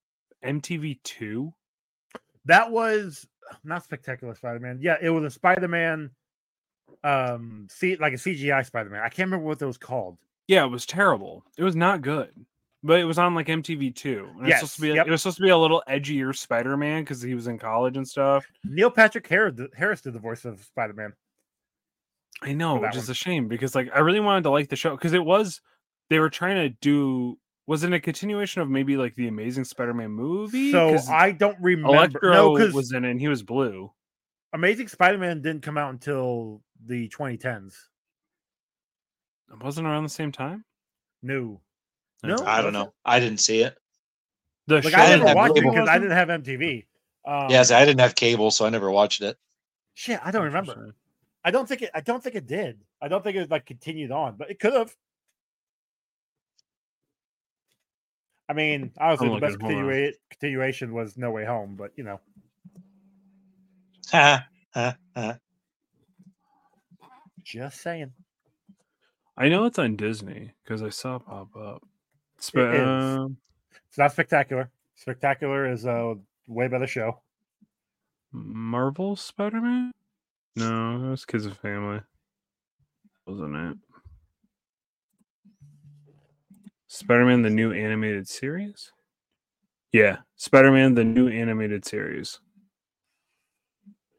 [0.45, 1.51] MTV 2?
[2.45, 3.25] That was
[3.63, 4.79] not Spectacular Spider Man.
[4.81, 6.11] Yeah, it was a Spider Man,
[7.07, 9.01] um, see, like a CGI Spider Man.
[9.01, 10.17] I can't remember what it was called.
[10.47, 11.43] Yeah, it was terrible.
[11.57, 12.31] It was not good.
[12.83, 14.29] But it was on like MTV 2.
[14.39, 15.07] And it's supposed to Yes, be yep.
[15.07, 18.07] it was supposed to be a little edgier Spider-Man cuz he was in college and
[18.07, 18.45] stuff.
[18.63, 19.55] Neil Patrick Harris,
[20.01, 21.13] did the voice of Spider Man.
[22.41, 24.91] I know, which is a shame because like I really wanted to like the show
[24.91, 25.59] because it was
[26.09, 30.11] they were trying to do was it a continuation of maybe like the Amazing Spider-Man
[30.11, 30.71] movie?
[30.71, 31.95] So I don't remember.
[31.95, 33.91] Electro no, because was in it and he was blue.
[34.53, 37.73] Amazing Spider Man didn't come out until the 2010s.
[39.51, 40.63] It wasn't around the same time.
[41.21, 41.61] No.
[42.23, 42.93] No, I don't know.
[43.05, 43.77] I didn't see it.
[44.67, 46.85] The Like show I didn't never have watched it because I didn't have MTV.
[47.25, 49.37] Um, yeah, see, I didn't have cable, so I never watched it.
[49.93, 50.95] shit, I don't remember.
[51.43, 51.91] I don't think it.
[51.93, 52.79] I don't think it did.
[53.01, 54.93] I don't think it like continued on, but it could have.
[58.49, 59.89] I mean, obviously I'm the best looking, hold on.
[59.91, 62.19] continua- continuation was No Way Home, but you know,
[64.11, 65.37] Ha, ha, ha.
[67.47, 68.11] Just saying.
[69.37, 71.83] I know it's on Disney because I saw it pop up.
[72.41, 72.87] Sp- is.
[72.87, 73.37] um,
[73.87, 74.69] It's not spectacular.
[74.95, 76.15] Spectacular is a
[76.47, 77.21] way better show.
[78.31, 79.91] Marvel Spider-Man?
[80.55, 82.01] No, it was Kids of Family.
[83.25, 83.77] Wasn't it?
[86.87, 88.91] Spider-Man the new animated series?
[89.93, 92.39] Yeah, Spider Man, the new animated series.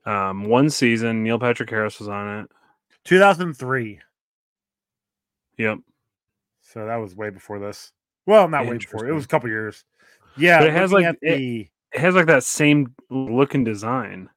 [0.07, 1.22] Um, one season.
[1.22, 2.51] Neil Patrick Harris was on it.
[3.09, 4.00] 2003.
[5.56, 5.78] Yep.
[6.61, 7.90] So that was way before this.
[8.26, 9.09] Well, not way before.
[9.09, 9.82] It was a couple years.
[10.36, 14.28] Yeah, But it has, like, it- the It has like that same look and design.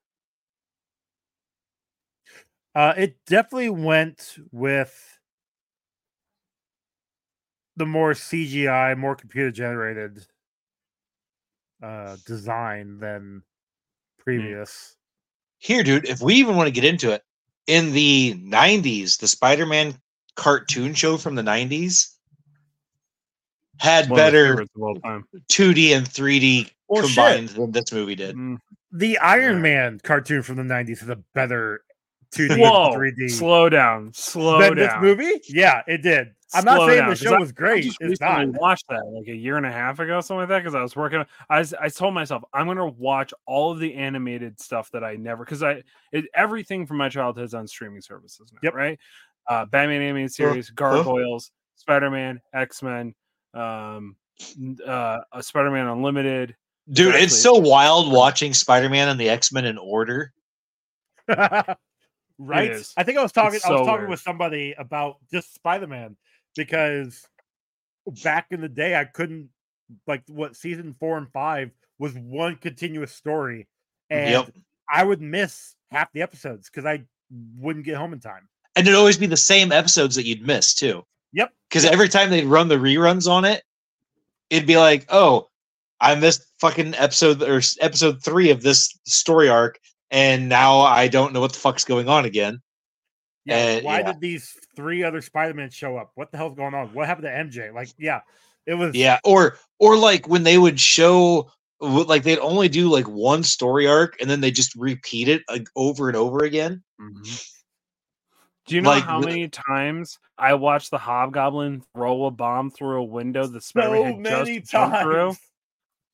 [2.74, 5.20] Uh, it definitely went with
[7.76, 10.26] the more CGI, more computer generated
[11.84, 13.44] uh, design than
[14.18, 14.96] previous.
[15.58, 17.22] Here, dude, if we even want to get into it,
[17.68, 19.96] in the 90s, the Spider Man
[20.36, 22.16] cartoon show from the 90s
[23.80, 25.26] had One better favorites of all time.
[25.52, 27.16] 2D and 3D Well, shit.
[27.16, 28.36] combined than this movie did.
[28.36, 28.58] Mm.
[28.92, 31.84] The Iron Man cartoon from the '90s has a better
[32.34, 32.94] 2D Whoa!
[32.94, 34.12] and 3D Slow down.
[34.14, 35.42] Slow than this movie.
[35.50, 36.30] Yeah, it did.
[36.54, 37.84] I'm not saying down, the 'cause show I- was I great.
[37.86, 38.46] just It's not.
[38.48, 40.60] watched that like a year and a half ago, something like that.
[40.60, 43.94] Because I was working, I was, I told myself I'm gonna watch all of the
[43.96, 48.02] animated stuff that I never, because I, it, everything from my childhood is on streaming
[48.02, 48.74] services now, Yep.
[48.74, 49.00] right?
[49.48, 53.16] Uh, Batman animated series, Gargoyles, Spider Man, X Men,
[53.54, 54.16] um,
[54.86, 56.56] uh, uh, Spider Man Unlimited.
[56.92, 60.34] Dude, it's so wild watching Spider Man and the X Men in order.
[62.48, 62.72] right?
[62.98, 63.56] I think I was talking.
[63.56, 64.10] It's I was talking weird.
[64.10, 66.18] with somebody about just Spider Man
[66.56, 67.26] because
[68.24, 69.50] back in the day, I couldn't
[70.08, 73.68] like what season four and five was one continuous story,
[74.10, 74.52] and Yep.
[74.90, 77.04] I would miss half the episodes because I
[77.58, 78.48] wouldn't get home in time.
[78.76, 81.06] And it'd always be the same episodes that you'd miss, too.
[81.34, 81.54] Yep.
[81.70, 83.64] Because every time they'd run the reruns on it,
[84.50, 85.50] it'd be like, oh,
[86.00, 89.80] I missed fucking episode or episode three of this story arc,
[90.12, 92.62] and now I don't know what the fuck's going on again.
[93.46, 94.12] Yeah, Uh, why yeah.
[94.12, 96.12] did these three other Spider Man show up?
[96.16, 96.94] What the hell's going on?
[96.94, 97.74] What happened to MJ?
[97.74, 98.22] Like, yeah,
[98.68, 98.94] it was.
[98.94, 101.50] Yeah, or or like when they would show
[101.80, 105.68] like they'd only do like one story arc and then they just repeat it like,
[105.76, 106.84] over and over again.
[108.68, 113.02] Do you know Like, how many times I watched the Hobgoblin throw a bomb through
[113.02, 115.36] a window that Spider so had just jumped through?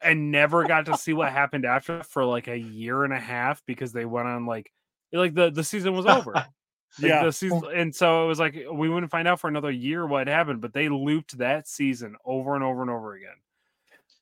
[0.02, 3.64] And never got to see what happened after for like a year and a half
[3.66, 4.72] because they went on like
[5.12, 6.34] like the the season was over.
[7.00, 7.26] Like, Yeah.
[7.26, 10.28] the season, and so it was like we wouldn't find out for another year what
[10.28, 13.36] happened, but they looped that season over and over and over again.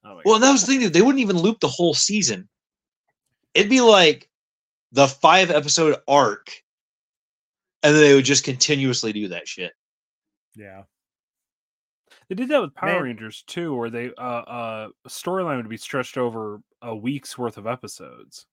[0.04, 0.92] Oh Well, that was the thing.
[0.92, 2.50] They wouldn't even loop the whole season.
[3.54, 4.28] It'd be like
[4.92, 6.52] the five episode arc,
[7.84, 9.74] and then they would just continuously do that shit.
[10.56, 10.84] Yeah.
[12.30, 13.04] They did that with Power Man.
[13.04, 17.68] Rangers too, where they uh uh storyline would be stretched over a week's worth of
[17.68, 18.48] episodes.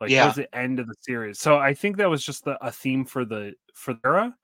[0.00, 0.22] Like Yeah.
[0.24, 1.38] towards the end of the series.
[1.38, 4.36] So I think that was just the, a theme for the for the era.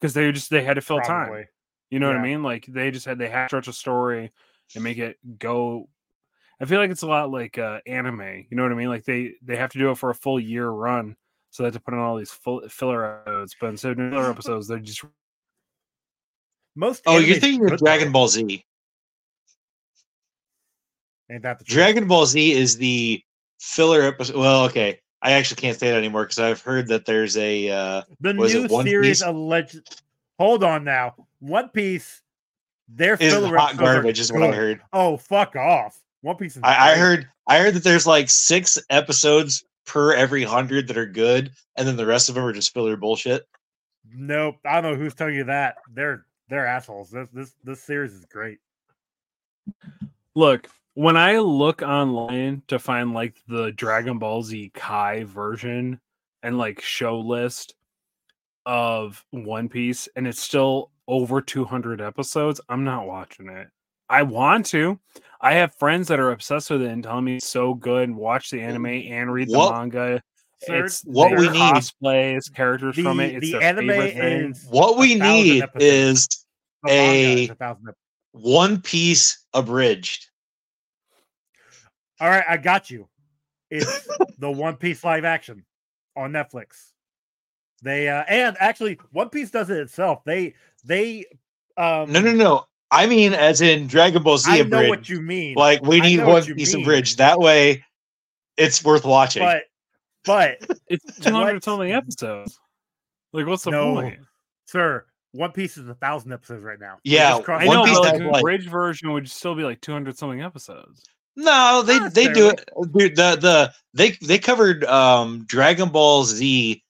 [0.00, 1.46] Because they just they had to fill time.
[1.90, 2.42] You know what I mean?
[2.42, 4.32] Like they just had they had to stretch a story
[4.74, 5.88] and make it go.
[6.60, 8.46] I feel like it's a lot like uh, anime.
[8.50, 8.88] You know what I mean?
[8.88, 11.16] Like they they have to do it for a full year run,
[11.50, 13.56] so they have to put in all these full filler episodes.
[13.60, 15.04] But instead of filler episodes, they're just
[16.76, 17.02] Most.
[17.06, 18.12] Oh, you're thinking of Dragon.
[18.12, 18.64] Ball Z.
[21.30, 21.74] Ain't that the truth?
[21.74, 23.20] Dragon Ball Z is the
[23.58, 24.36] filler episode.
[24.36, 27.70] Well, okay, I actually can't say that anymore because I've heard that there's a.
[27.70, 29.22] Uh, The new series Piece?
[29.22, 30.02] alleged.
[30.38, 31.14] Hold on now.
[31.40, 32.22] One Piece.
[32.88, 34.80] Their is filler hot garbage, is what I heard.
[34.92, 35.98] Oh, fuck off.
[36.20, 36.58] One Piece.
[36.62, 41.06] I, I heard I heard that there's like six episodes per every hundred that are
[41.06, 43.46] good, and then the rest of them are just filler bullshit.
[44.08, 44.58] Nope.
[44.64, 45.78] I don't know who's telling you that.
[45.92, 47.10] They're they're assholes.
[47.10, 48.58] This this this series is great.
[50.34, 56.00] Look, when I look online to find like the Dragon Ball Z Kai version
[56.42, 57.74] and like show list
[58.64, 63.68] of One Piece and it's still over 200 episodes, I'm not watching it.
[64.08, 64.98] I want to.
[65.40, 68.50] I have friends that are obsessed with it and telling me it's so good watch
[68.50, 70.22] the anime and read the What- manga.
[70.62, 73.36] Sir, It's what we need- cosplays characters The, from it.
[73.36, 76.28] It's the anime favorite is What we need is
[76.82, 77.92] The manga is a- a
[78.32, 80.28] One Piece abridged.
[82.20, 83.08] All right, I got you.
[83.70, 85.64] It's the One Piece live action
[86.16, 86.92] on Netflix.
[87.82, 90.24] They uh and actually One Piece does it itself.
[90.24, 90.54] They
[90.84, 91.26] they
[91.76, 92.66] um No, no, no.
[92.90, 95.54] I mean, as in Dragon Ball Z I know what you mean.
[95.56, 96.84] like we need One Piece mean.
[96.84, 97.18] abridged.
[97.18, 97.84] That way,
[98.56, 99.42] it's worth watching.
[99.42, 99.64] but
[100.26, 100.58] but
[100.88, 101.64] It's 200 What?
[101.64, 102.58] something episodes.
[103.32, 104.18] Like, what's the No, point?
[104.66, 106.98] sir, One Piece is a thousand episodes right now.
[107.04, 109.54] Yeah, just crossed I One know, Piece but like, the like- bridge version would still
[109.54, 111.02] be like 200 something episodes.
[111.38, 112.66] No, they Not they do it.
[112.94, 116.82] Dude, the the they they covered um Dragon Ball Z,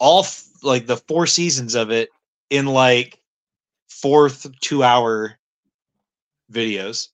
[0.00, 2.08] all f- like the four seasons of it
[2.50, 3.20] in like
[3.88, 5.38] fourth two hour
[6.50, 7.08] videos.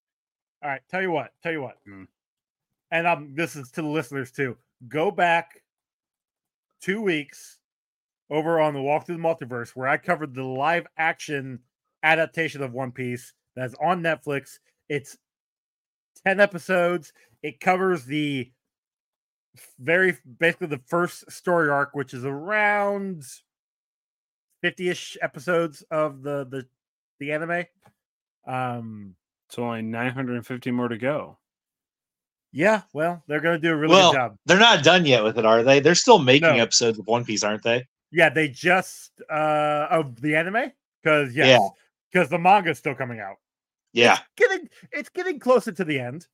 [0.63, 1.77] All right, tell you what, tell you what.
[1.87, 2.05] Hmm.
[2.91, 4.57] And um, this is to the listeners too.
[4.89, 5.61] Go back
[6.81, 7.59] two weeks
[8.31, 11.61] over on the Walk Through the Multiverse, where I covered the live action
[12.03, 14.59] adaptation of One Piece that's on Netflix.
[14.89, 15.17] It's
[16.27, 17.13] 10 episodes.
[17.43, 18.51] It covers the
[19.79, 23.25] very basically the first story arc, which is around
[24.65, 26.67] 50-ish episodes of the the
[27.19, 27.65] the anime.
[28.47, 29.17] Um
[29.49, 31.39] It's only 950 more to go.
[32.53, 34.37] Yeah, well, they're gonna do a really Well, good job.
[34.47, 35.81] They're not done yet with it, are they?
[35.81, 36.63] They're still making No.
[36.63, 37.87] episodes of One Piece, aren't they?
[38.11, 40.73] Yeah, they just uh of the anime
[41.03, 41.69] because yes, Yeah.
[42.11, 43.37] because the manga's still coming out.
[43.93, 44.19] Yeah.
[44.37, 46.27] Getting it's getting closer to the end.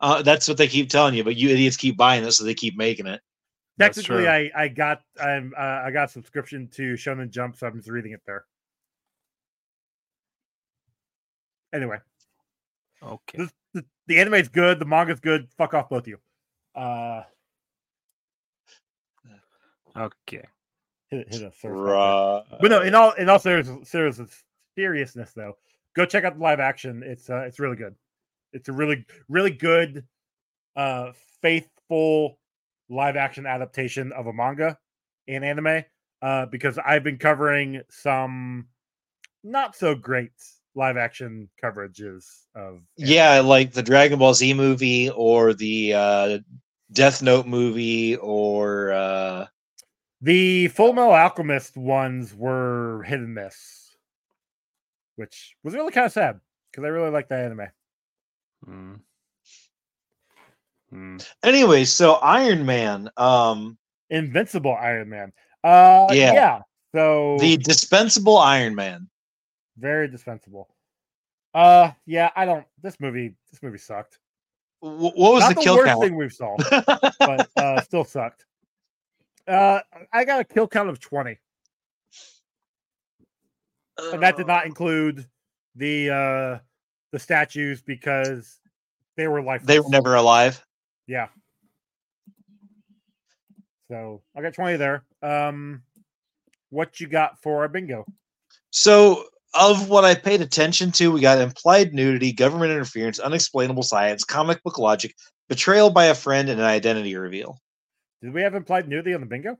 [0.00, 2.54] Uh, that's what they keep telling you, but you idiots keep buying it, so they
[2.54, 3.20] keep making it.
[3.78, 4.28] That's Technically, true.
[4.28, 7.88] I I got I'm uh, I got a subscription to Shonen Jump, so I'm just
[7.88, 8.44] reading it there.
[11.72, 11.98] Anyway,
[13.02, 13.38] Okay.
[13.38, 15.48] the, the, the anime's good, the manga's good.
[15.56, 16.18] Fuck off, both of you.
[16.74, 17.22] Uh,
[19.96, 20.44] Okay.
[21.10, 21.76] hit, hit a surf.
[21.76, 22.42] Right.
[22.60, 24.20] But no, in all in all serious, serious
[24.76, 25.56] seriousness though,
[25.96, 27.02] go check out the live action.
[27.04, 27.94] It's uh, it's really good.
[28.52, 30.04] It's a really really good,
[30.76, 32.38] uh, faithful
[32.88, 34.78] live action adaptation of a manga
[35.26, 35.84] in anime.
[36.20, 38.66] Uh, because I've been covering some
[39.44, 40.32] not so great
[40.74, 46.38] live action coverages of Yeah, like the Dragon Ball Z movie or the uh,
[46.92, 49.46] Death Note movie or uh,
[50.22, 53.96] The Full Metal Alchemist ones were hit and miss,
[55.16, 56.40] which was really kind of sad
[56.70, 57.68] because I really like that anime.
[58.66, 59.00] Mm.
[60.92, 61.32] Mm.
[61.42, 61.84] anyway.
[61.84, 63.76] So Iron Man, um,
[64.10, 65.32] Invincible Iron Man.
[65.62, 66.32] Uh, Yeah.
[66.32, 66.60] yeah.
[66.94, 69.08] So the dispensable Iron Man.
[69.78, 70.68] Very dispensable.
[71.54, 72.30] Uh, yeah.
[72.36, 72.66] I don't.
[72.82, 73.34] This movie.
[73.50, 74.18] This movie sucked.
[74.80, 76.02] What was Not the, the, kill worst count?
[76.02, 76.56] thing we've saw,
[77.18, 78.44] but uh, still sucked.
[79.46, 79.80] Uh,
[80.12, 81.38] I got a kill count of twenty,
[84.12, 85.26] and that did not include
[85.74, 86.58] the uh
[87.12, 88.60] the statues because
[89.16, 89.66] they were lifeless.
[89.66, 90.64] They were never alive.
[91.06, 91.28] Yeah.
[93.90, 95.04] So I got 20 there.
[95.22, 95.82] Um
[96.70, 98.04] what you got for our bingo?
[98.70, 99.24] So,
[99.54, 104.62] of what I paid attention to, we got implied nudity, government interference, unexplainable science, comic
[104.62, 105.14] book logic,
[105.48, 107.58] betrayal by a friend, and an identity reveal.
[108.22, 109.58] Did we have implied nudity on the bingo?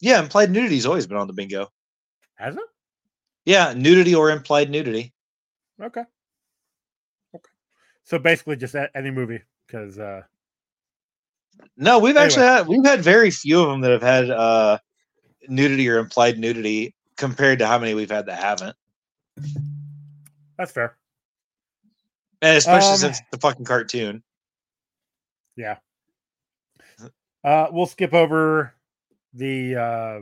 [0.00, 1.68] Yeah, implied nudity's always been on the bingo.
[2.34, 2.62] Has it?
[3.44, 5.12] Yeah, nudity or implied nudity.
[5.80, 6.02] Okay.
[7.34, 7.50] Okay.
[8.04, 10.22] So basically just any movie because uh
[11.76, 12.24] No, we've Anyway.
[12.24, 14.78] actually had we've had very few of them that have had uh
[15.48, 18.76] nudity or implied nudity compared to how many we've had that haven't.
[20.58, 20.96] that's fair.
[22.42, 24.22] And especially Um, since the fucking cartoon.
[25.56, 25.76] Yeah.
[27.42, 28.74] Uh we'll skip over
[29.34, 30.20] the uh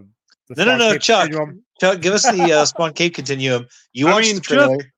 [0.48, 1.30] the No, no, no, Chuck.
[1.30, 1.62] Continuum.
[1.80, 3.66] Chuck, give us the uh, Spawn Cape Continuum.
[3.92, 4.92] You I watched mean, the just- trailer.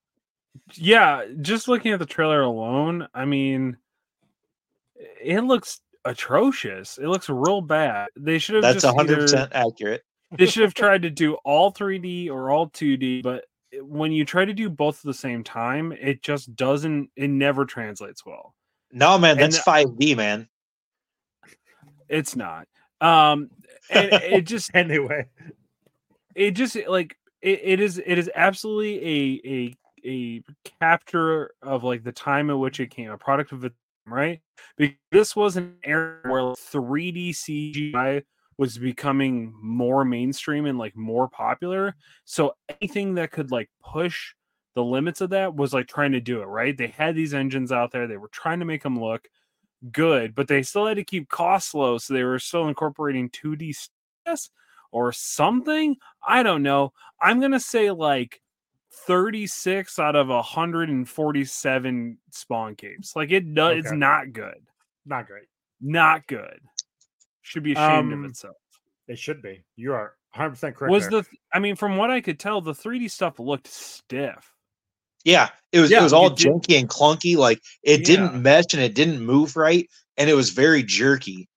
[0.75, 3.77] Yeah, just looking at the trailer alone, I mean,
[5.23, 6.97] it looks atrocious.
[6.97, 8.09] It looks real bad.
[8.17, 10.03] They should have That's just one hundred percent accurate.
[10.37, 13.45] They should have tried to do all 3D or all 2D, but
[13.83, 17.11] when you try to do both at the same time, it just doesn't.
[17.17, 18.55] It never translates well.
[18.93, 20.49] No, man, that's five D, man.
[22.09, 22.69] It's not.
[23.01, 23.51] Um,
[23.91, 25.27] and it just Anyway.
[26.35, 28.99] it just like it, it is it is absolutely
[29.45, 29.75] a a
[30.07, 30.43] a
[30.81, 33.73] capture of like the time at which it came a product of it
[34.07, 34.41] right
[34.77, 38.23] because this was an era where 3d cgi
[38.59, 41.95] was becoming more mainstream and like more popular
[42.25, 44.35] so anything that could like push
[44.75, 46.77] the limits of that was like trying to do it right?
[46.77, 49.29] They had these engines out there they were trying to make them look
[49.93, 53.75] good but they still had to keep costs low so they were still incorporating 2d
[53.75, 54.51] status
[54.93, 55.97] or something?
[56.27, 56.93] I don't know.
[57.21, 58.41] I'm gonna say like
[59.07, 64.61] 36 out of 147 spawn capes like it does it's not good.
[65.05, 65.49] Not great.
[65.81, 66.61] not good
[67.45, 68.57] should be ashamed Um, of itself
[69.07, 69.65] It should be.
[69.77, 70.91] You are 100% correct.
[70.91, 71.23] was there.
[71.23, 74.53] the i mean from what i could tell the 3d stuff looked stiff
[75.25, 77.37] Yeah, it was Yeah, it was all you did- junky and clunky.
[77.37, 78.07] Like it Yeah.
[78.07, 79.89] didn't mesh and it didn't move right,
[80.19, 81.49] and it was very jerky.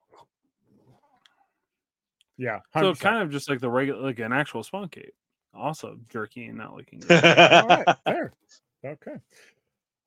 [2.37, 2.59] Yeah.
[2.73, 2.99] so 100%.
[2.99, 5.13] kind of just like the regular like an actual spawn cape
[5.53, 8.33] also jerky and not looking good All right, fair.
[8.85, 9.15] Okay.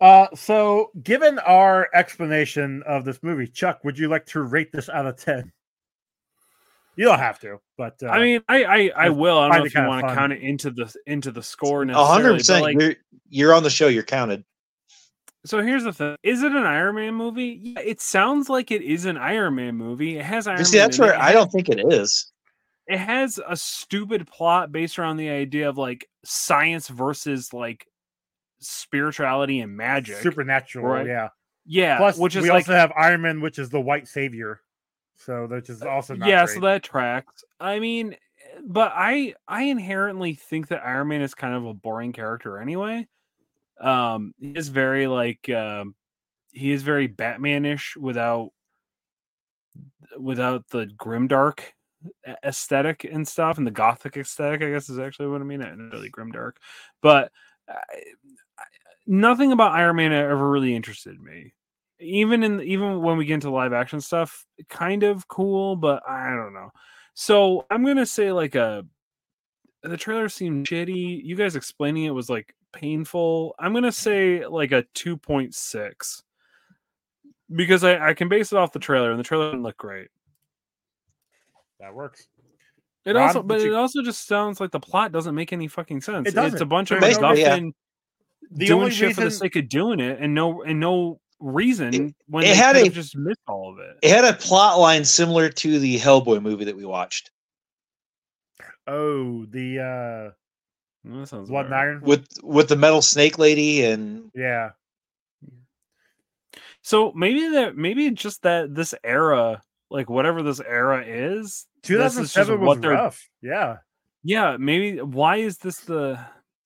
[0.00, 4.88] Uh, so given our explanation of this movie, Chuck, would you like to rate this
[4.88, 5.50] out of ten?
[7.00, 9.38] You don't have to, but uh, I mean, I I, I I will.
[9.38, 11.82] I don't find know if you want to count it into the into the score
[11.82, 12.62] A hundred percent.
[12.62, 12.94] Like, You're
[13.30, 13.88] you're on the show.
[13.88, 14.44] You're counted.
[15.46, 17.58] So here's the thing: Is it an Iron Man movie?
[17.62, 20.18] Yeah, it sounds like it is an Iron Man movie.
[20.18, 20.88] It has Iron see, Man.
[20.88, 22.30] that's where It I don't think it is.
[22.86, 27.86] It has a stupid plot based around the idea of like science versus like
[28.58, 30.16] spirituality and magic.
[30.16, 31.06] Supernatural, right?
[31.06, 31.28] yeah.
[31.64, 34.60] yeah, Plus, which is we like also have Iron Man, which is the white savior.
[35.24, 36.54] So which is also not yeah, great.
[36.54, 37.44] so that tracks.
[37.60, 38.16] I mean,
[38.64, 43.06] but I I inherently think that Iron Man is kind of a boring character anyway.
[43.80, 45.94] Um, he is very like um,
[46.52, 48.50] he is very Batman-ish without
[50.18, 51.60] without the grimdark
[52.42, 54.62] aesthetic and stuff, and the gothic aesthetic.
[54.62, 55.60] I guess is actually what I mean.
[55.60, 56.52] Not really grimdark,
[57.02, 57.30] but
[57.68, 57.74] I,
[58.58, 58.64] I,
[59.06, 61.52] nothing about Iron Man ever really interested me
[62.00, 66.30] even in even when we get into live action stuff kind of cool but i
[66.30, 66.70] don't know.
[67.14, 68.84] So i'm gonna say like a
[69.82, 71.22] the trailer seemed shitty.
[71.24, 73.54] You guys explaining it was like painful.
[73.58, 76.22] I'm gonna say like a 2.6
[77.56, 80.08] because i i can base it off the trailer and the trailer didn't look great.
[81.80, 82.26] That works.
[83.06, 85.66] it Ron, also but you- it also just sounds like the plot doesn't make any
[85.66, 86.28] fucking sense.
[86.28, 87.56] It it's a bunch of There's no- yeah.
[87.58, 87.72] MacGuffin
[88.52, 92.14] The doing only shit for the sake of doing it and no and no reason
[92.26, 95.04] when it they had a- just missed all of it It had a plot line
[95.04, 97.30] similar to the Hellboy movie that we watched
[98.86, 100.30] Oh, the uh
[101.18, 101.80] that sounds Blood and right.
[101.80, 102.00] Iron.
[102.02, 104.70] with with the metal snake lady and Yeah.
[106.82, 112.32] So maybe that maybe just that this era, like whatever this era is, this is
[112.34, 113.28] 2007 was what they're rough.
[113.42, 113.78] Yeah.
[114.24, 116.18] yeah, maybe why is this the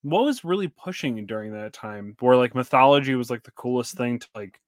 [0.03, 4.19] what was really pushing during that time where like mythology was like the coolest thing
[4.19, 4.59] to like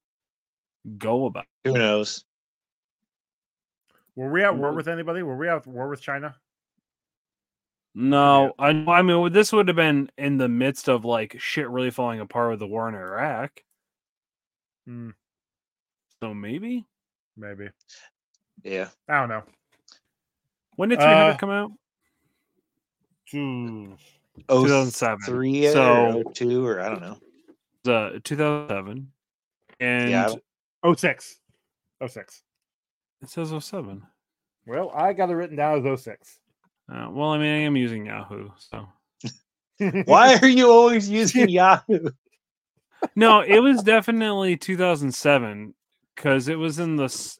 [0.88, 1.44] go about.
[1.64, 2.24] who knows?
[4.16, 5.22] Were we at war with anybody?
[5.22, 6.34] Were we at war with China?
[7.94, 11.90] No, I, I mean this would have been in the midst of like shit really
[11.90, 13.60] falling apart with the war in Iraq.
[14.86, 15.10] Hmm,
[16.22, 16.84] So maybe
[17.36, 17.68] maybe.
[18.64, 18.88] Yeah.
[19.08, 19.42] I don't know.
[20.76, 21.72] when did 300 Uh, come out?
[23.30, 23.92] Hmm.
[24.48, 25.18] Oh, 2007.
[25.26, 27.18] three So- or two or I don't know.
[27.84, 29.12] The 2007,
[29.80, 30.34] and Yeah.
[30.82, 31.36] Oh six.
[32.00, 32.42] Oh six.
[33.22, 34.02] it says 07.
[34.66, 36.38] Well, I got it written down as 06.
[36.92, 38.86] Uh, well, I mean, I am using Yahoo, so
[40.04, 42.10] Why are you always using Yahoo?
[43.16, 45.74] no, it was definitely 2007
[46.14, 47.04] because it was in the.
[47.04, 47.38] s-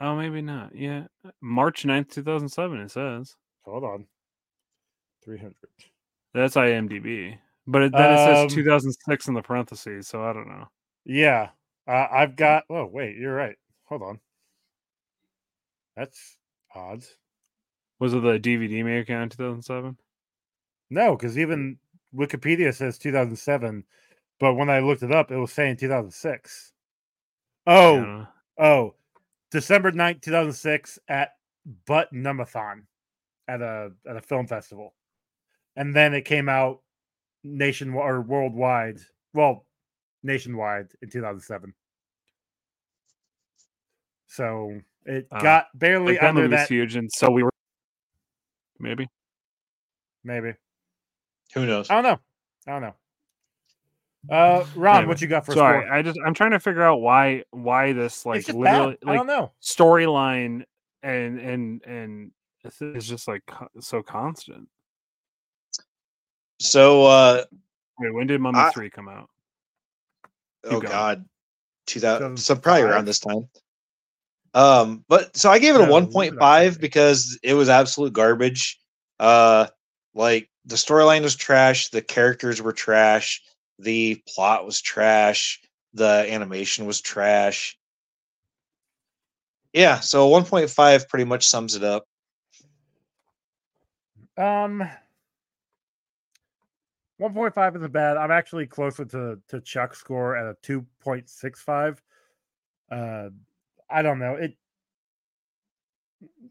[0.00, 0.74] Oh, maybe not.
[0.74, 1.04] Yeah,
[1.40, 2.80] March 9th, 2007.
[2.80, 4.06] It says Hold on.
[5.24, 5.54] 300.
[6.34, 7.38] that's IMDb,
[7.68, 10.08] but it, then it says Um, 2006 in the parentheses.
[10.08, 10.66] So I don't know.
[11.04, 11.50] Yeah.
[11.86, 12.64] Uh, I've got.
[12.70, 13.16] Oh, wait.
[13.16, 13.56] You're right.
[13.84, 14.20] Hold on.
[15.96, 16.36] That's
[16.74, 17.04] odd.
[17.98, 19.96] Was it the DVD maker in 2007?
[20.90, 21.78] No, because even
[22.14, 23.84] Wikipedia says 2007,
[24.40, 26.72] but when I looked it up, it was saying 2006.
[27.66, 28.26] Oh, Yeah.
[28.58, 28.94] oh,
[29.50, 31.30] December 9th, 2006 at
[31.86, 32.86] Butt-Numb-A-Thon
[33.48, 34.94] at a at a film festival.
[35.76, 36.80] And then it came out
[37.44, 38.98] nation or worldwide.
[39.32, 39.64] Well,
[40.22, 41.74] nationwide in 2007.
[44.28, 47.50] So it Uh, got barely Like that under movie was huge, and so we were
[48.78, 49.08] maybe.
[50.24, 50.54] Maybe
[51.54, 51.90] Who knows?
[51.90, 52.20] I don't know.
[52.66, 52.94] I don't know.
[54.30, 55.92] Uh, Ron, Anyway, what you got for a Sorry, score?
[55.92, 59.08] I just I'm trying to figure out why why this like literally bad.
[59.08, 59.50] I like don't know.
[59.60, 60.64] storyline
[61.02, 62.30] and and and
[62.62, 63.42] it's it's just like
[63.80, 64.68] so constant.
[66.60, 67.44] So uh
[67.98, 69.28] Wait, when did Mummy I- Three come out?
[70.64, 70.82] Oh going.
[70.82, 71.24] god.
[71.86, 73.48] 2000 so probably around this time.
[74.54, 78.78] Um but so I gave it a did I 1.5 because it was absolute garbage.
[79.18, 79.66] Uh
[80.14, 83.42] like the storyline was trash, the characters were trash,
[83.78, 85.60] the plot was trash,
[85.94, 87.76] the animation was trash.
[89.72, 92.04] Yeah, so 1.5 pretty much sums it up.
[94.36, 94.88] Um,
[97.22, 98.16] one point five isn't bad.
[98.16, 102.02] I'm actually closer to to Chuck's score at a two point six five.
[102.90, 103.30] Uh,
[103.88, 104.56] I don't know it.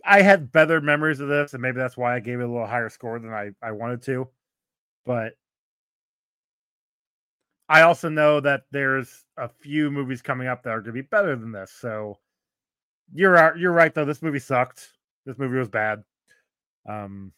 [0.05, 2.67] I had better memories of this, and maybe that's why I gave it a little
[2.67, 4.29] higher score than I I wanted to.
[5.05, 5.33] But
[7.69, 11.07] I also know that there's a few movies coming up that are going to be
[11.07, 11.71] better than this.
[11.71, 12.19] So
[13.13, 14.05] you're out- you're right though.
[14.05, 14.91] This movie sucked.
[15.25, 16.03] This movie was bad.
[16.87, 17.33] Um,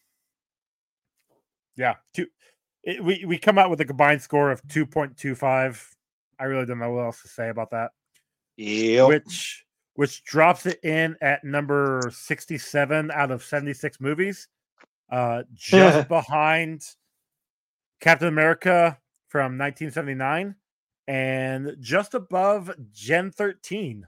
[1.75, 2.27] yeah, two.
[2.83, 5.89] It, we we come out with a combined score of two point two five.
[6.39, 7.91] I really don't know what else to say about that.
[8.57, 9.07] Yep.
[9.07, 9.65] Which
[9.95, 14.47] which drops it in at number sixty seven out of seventy six movies,
[15.11, 16.83] uh, just behind
[18.01, 18.97] Captain America,
[19.33, 20.53] from 1979
[21.07, 24.05] and just above Gen 13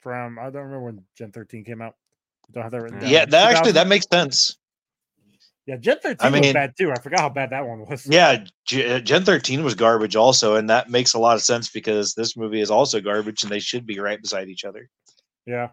[0.00, 1.96] from I don't remember when Gen 13 came out.
[2.50, 3.10] Don't have that written down.
[3.10, 4.56] Yeah, that actually that makes sense.
[5.68, 6.90] Yeah, Gen 13 I was bad too.
[6.90, 8.06] I forgot how bad that one was.
[8.06, 12.14] Yeah, G- Gen 13 was garbage also, and that makes a lot of sense because
[12.14, 14.88] this movie is also garbage, and they should be right beside each other.
[15.44, 15.68] Yeah.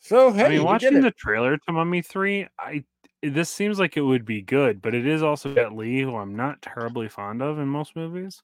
[0.00, 2.84] So hey, I mean, watching the trailer to Mummy Three, I
[3.22, 6.36] this seems like it would be good, but it is also Jet Li, who I'm
[6.36, 8.42] not terribly fond of in most movies.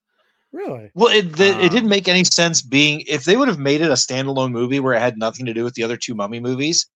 [0.52, 0.90] really.
[0.94, 3.82] Well, it the, it didn't Um, make any sense being if they would have made
[3.82, 6.40] it a standalone movie where it had nothing to do with the other two Mummy
[6.40, 6.86] movies,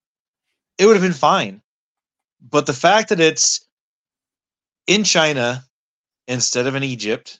[0.80, 1.62] it would have been fine.
[2.40, 3.68] But the fact that it's
[4.86, 5.62] in China
[6.26, 7.38] instead of in Egypt,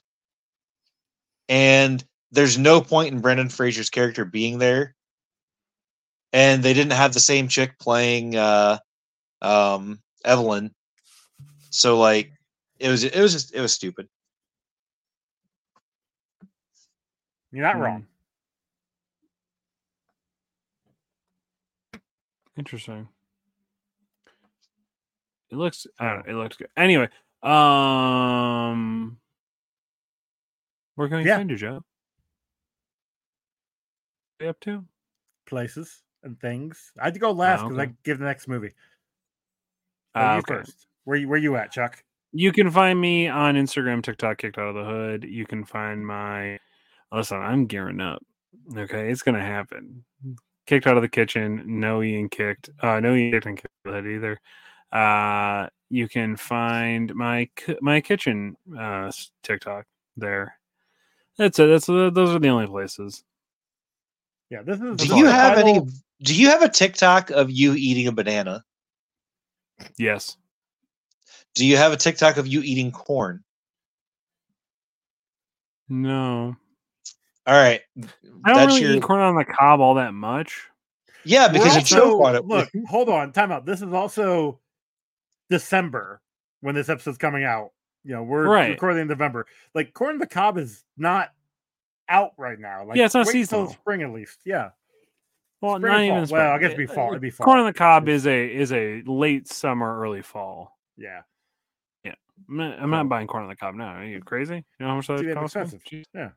[1.49, 4.95] and there's no point in Brendan Fraser's character being there,
[6.33, 8.77] and they didn't have the same chick playing uh,
[9.41, 10.73] um, Evelyn,
[11.71, 12.31] so like
[12.79, 14.07] it was it was just it was stupid.
[17.51, 17.79] You're not Hmm.
[17.79, 18.07] wrong.
[22.57, 23.07] Interesting.
[25.51, 25.85] It looks.
[25.99, 26.33] I don't know.
[26.33, 26.69] It looks good.
[26.77, 27.09] Anyway,
[27.43, 29.17] um,
[30.95, 31.37] where can we Yeah.
[31.37, 31.83] find you, Joe?
[34.39, 34.85] You up to?
[35.45, 36.91] Places and things.
[36.99, 37.91] I had to go last because okay.
[37.91, 38.71] I give the next movie.
[40.15, 40.63] Uh, you okay.
[40.63, 40.87] first.
[41.03, 42.03] Where you where you at, Chuck?
[42.31, 45.25] You can find me on Instagram, TikTok, kicked out of the hood.
[45.25, 46.59] You can find my
[47.11, 48.23] listen, I'm gearing up.
[48.75, 50.05] Okay, it's gonna happen.
[50.65, 52.69] Kicked out of the kitchen, no eating kicked.
[52.81, 54.39] Uh no eating kicked and kicked the hood either.
[54.91, 57.49] Uh you can find my
[57.81, 59.85] my kitchen uh s- TikTok
[60.17, 60.57] there.
[61.37, 61.67] That's it.
[61.67, 63.23] That's uh, those are the only places.
[64.49, 64.97] Yeah, this is.
[64.97, 65.79] Do you have any?
[66.21, 68.63] Do you have a TikTok of you eating a banana?
[69.97, 70.37] Yes.
[71.55, 73.43] Do you have a TikTok of you eating corn?
[75.89, 76.55] No.
[77.47, 78.01] All right, I
[78.49, 80.67] don't that's really your eat corn on the cob all that much.
[81.25, 82.45] yeah We're because you also- choke on it.
[82.45, 83.65] Look, hold on, time out.
[83.65, 84.59] This is also
[85.51, 86.19] December
[86.61, 87.69] when this episode's coming out.
[88.03, 88.69] You know, we're Right.
[88.71, 89.45] recording in November.
[89.75, 91.29] Like corn on the cob is not
[92.09, 92.83] out right now.
[92.85, 93.69] Like Yeah, it's not wait till seasonal.
[93.69, 94.39] spring at least.
[94.43, 94.71] Yeah.
[95.61, 96.17] Well, Spring not and fall.
[96.23, 96.29] even.
[96.31, 97.09] Well, I guess it'd be fall.
[97.09, 97.45] It'd be fall.
[97.45, 100.79] Corn on the cob is a is a late summer, early fall.
[100.97, 101.21] Yeah.
[102.49, 103.93] I'm not, I'm not buying corn on the cob now.
[103.97, 104.55] Are you crazy?
[104.55, 105.55] You know how much that Too costs?
[105.55, 105.83] expensive.
[105.83, 106.03] Jeez.
[106.13, 106.29] Yeah.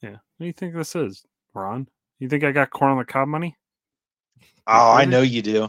[0.00, 0.10] Yeah.
[0.12, 1.22] What do you think this is,
[1.54, 1.86] Ron?
[2.18, 3.54] You think I got corn on the cob money?
[4.66, 5.68] oh, I know you do.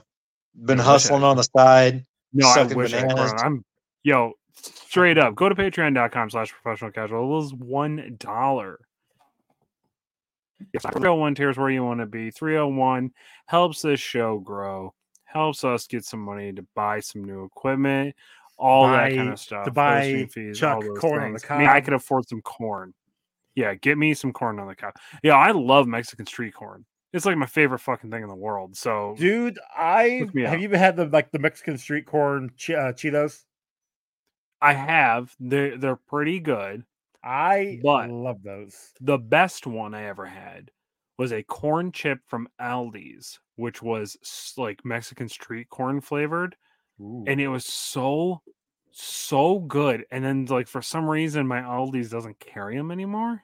[0.55, 2.05] Been I wish I hustling on the side.
[2.33, 3.39] No, I wish I could.
[3.39, 3.63] I'm
[4.03, 5.35] yo straight up.
[5.35, 7.23] Go to patreon.com slash professional casual.
[7.23, 8.79] It was one dollar.
[10.73, 12.31] Yes, 301 tiers where you want to be.
[12.31, 13.11] 301
[13.47, 14.93] helps this show grow,
[15.25, 18.15] helps us get some money to buy some new equipment,
[18.57, 19.65] all that kind of stuff.
[19.65, 21.51] to buy fees, Chuck corn on the things.
[21.51, 21.83] I mean, I cob.
[21.85, 22.93] could afford some corn.
[23.55, 24.93] Yeah, get me some corn on the cob.
[25.21, 26.85] Yeah, I love Mexican street corn.
[27.13, 28.75] It's like my favorite fucking thing in the world.
[28.75, 33.43] So Dude, I have you had the like the Mexican street corn che- uh, Cheetos?
[34.61, 35.35] I have.
[35.39, 36.83] They're they're pretty good.
[37.23, 38.93] I But- love those.
[38.99, 40.71] the best one I ever had
[41.17, 44.17] was a corn chip from Aldi's, which was
[44.57, 46.55] like Mexican street corn flavored,
[46.99, 47.23] Ooh.
[47.27, 48.41] and it was so
[48.91, 50.05] so good.
[50.11, 53.43] And then like for some reason my Aldi's doesn't carry them anymore.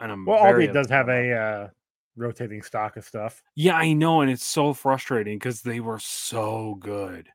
[0.00, 1.68] And I'm well, very Aldi does have a uh,
[2.16, 3.42] rotating stock of stuff.
[3.54, 7.28] yeah, I know, and it's so frustrating because they were so good.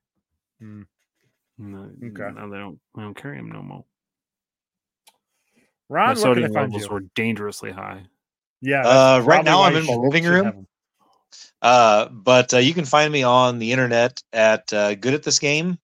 [0.59, 0.83] Hmm.
[1.57, 2.35] No, Okay.
[2.35, 2.79] now they don't.
[2.97, 3.85] I don't carry them no more.
[5.89, 6.89] Ron, My where sodium levels you?
[6.89, 8.03] were dangerously high.
[8.61, 8.81] Yeah.
[8.85, 10.67] Uh, right now I'm in my living room.
[11.61, 15.37] Uh, but uh, you can find me on the internet at uh, Good at This
[15.39, 15.77] Game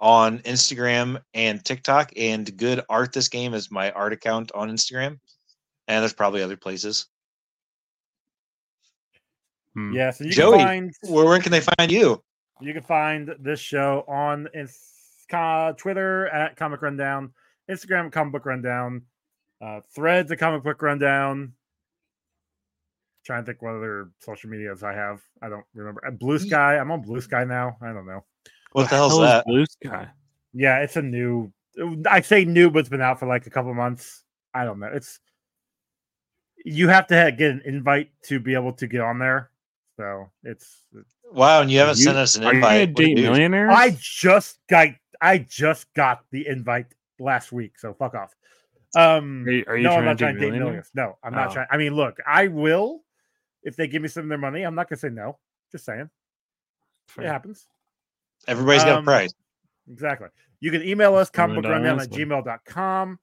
[0.00, 5.18] on Instagram and TikTok, and Good Art This Game is my art account on Instagram,
[5.88, 7.06] and there's probably other places.
[9.74, 9.92] Hmm.
[9.92, 12.22] Yes, and you Joey, can find Where, where can they find you?
[12.60, 14.88] you can find this show on ins-
[15.78, 17.32] Twitter at Comic Rundown,
[17.70, 19.02] Instagram Comic Book Rundown,
[19.62, 21.54] uh, Threads at Comic Book Rundown.
[23.24, 25.20] Trying to think what other social medias I have.
[25.40, 26.04] I don't remember.
[26.06, 26.76] Uh, Blue Sky.
[26.76, 27.76] I'm on Blue Sky now.
[27.80, 28.24] I don't know.
[28.72, 29.46] What the hell's hell that?
[29.46, 30.08] Blue Sky?
[30.52, 31.52] Yeah, it's a new.
[32.10, 34.24] I say new, but it's been out for like a couple months.
[34.52, 34.90] I don't know.
[34.92, 35.20] It's
[36.64, 39.50] you have to get an invite to be able to get on there.
[39.96, 40.82] So it's.
[41.32, 42.70] Wow, and you haven't You- sent us an Are you invite.
[42.70, 43.24] gonna a date dude.
[43.24, 43.72] millionaires?
[43.74, 44.88] I just got.
[45.20, 46.86] I just got the invite
[47.20, 47.78] last week.
[47.78, 48.34] So fuck off.
[48.96, 50.90] Um, Are you, are you no, I'm not to trying date to date millionaires?
[50.94, 51.12] millions.
[51.14, 51.54] No, I'm not Oh.
[51.54, 51.66] trying.
[51.70, 53.04] I mean, look, I will
[53.62, 54.62] if they give me some of their money.
[54.64, 55.38] I'm not gonna say no.
[55.70, 56.10] Just saying,
[57.18, 57.66] it happens.
[58.48, 59.32] Everybody's got Um, a price.
[59.90, 60.28] Exactly.
[60.60, 62.28] You can email us Rundown comicbookrundown at Wrestling.
[62.28, 63.18] gmail.com.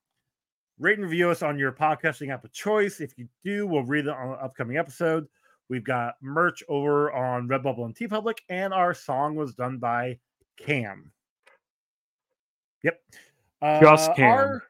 [0.80, 3.02] Rate and review us on your podcasting app of choice.
[3.02, 5.28] If you do, we'll read it on an upcoming episode.
[5.70, 10.20] We've got merch over on Redbubble and TeePublic, and our song was done by
[10.58, 11.12] Cam.
[12.84, 13.00] Yep.
[13.62, 14.32] Uh, Just Cam.
[14.32, 14.64] our-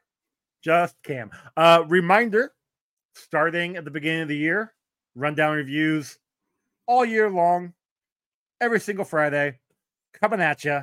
[0.62, 1.30] just Cam.
[1.56, 2.52] Uh, reminder
[3.14, 4.74] starting at the beginning of the year,
[5.14, 6.18] rundown reviews
[6.86, 7.72] all year long,
[8.60, 9.58] every single Friday,
[10.20, 10.82] coming at you.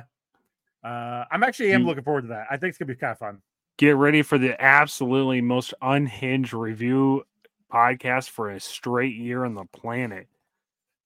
[0.82, 2.46] Uh, I'm actually am looking forward to that.
[2.50, 3.42] I think it's gonna be kind of fun.
[3.78, 7.24] Get ready for the absolutely most unhinged review
[7.72, 10.28] podcast for a straight year on the planet.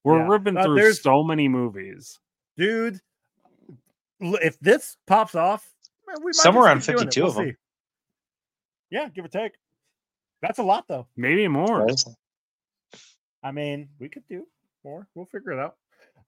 [0.03, 0.27] We're Yeah.
[0.27, 2.19] ripping Uh, through there's- so many movies.
[2.57, 2.99] dude.
[4.19, 5.73] If this pops off,
[6.07, 7.13] we might Somewhere just around keep doing it.
[7.13, 7.49] 52 We'll of 'em.
[7.51, 7.57] see.
[8.91, 9.53] Yeah, give or take.
[10.41, 11.07] That's a lot, though.
[11.15, 11.85] Maybe more.
[11.87, 12.05] Guys.
[13.41, 14.47] I mean, we could do
[14.83, 15.07] more.
[15.15, 15.77] We'll figure it out.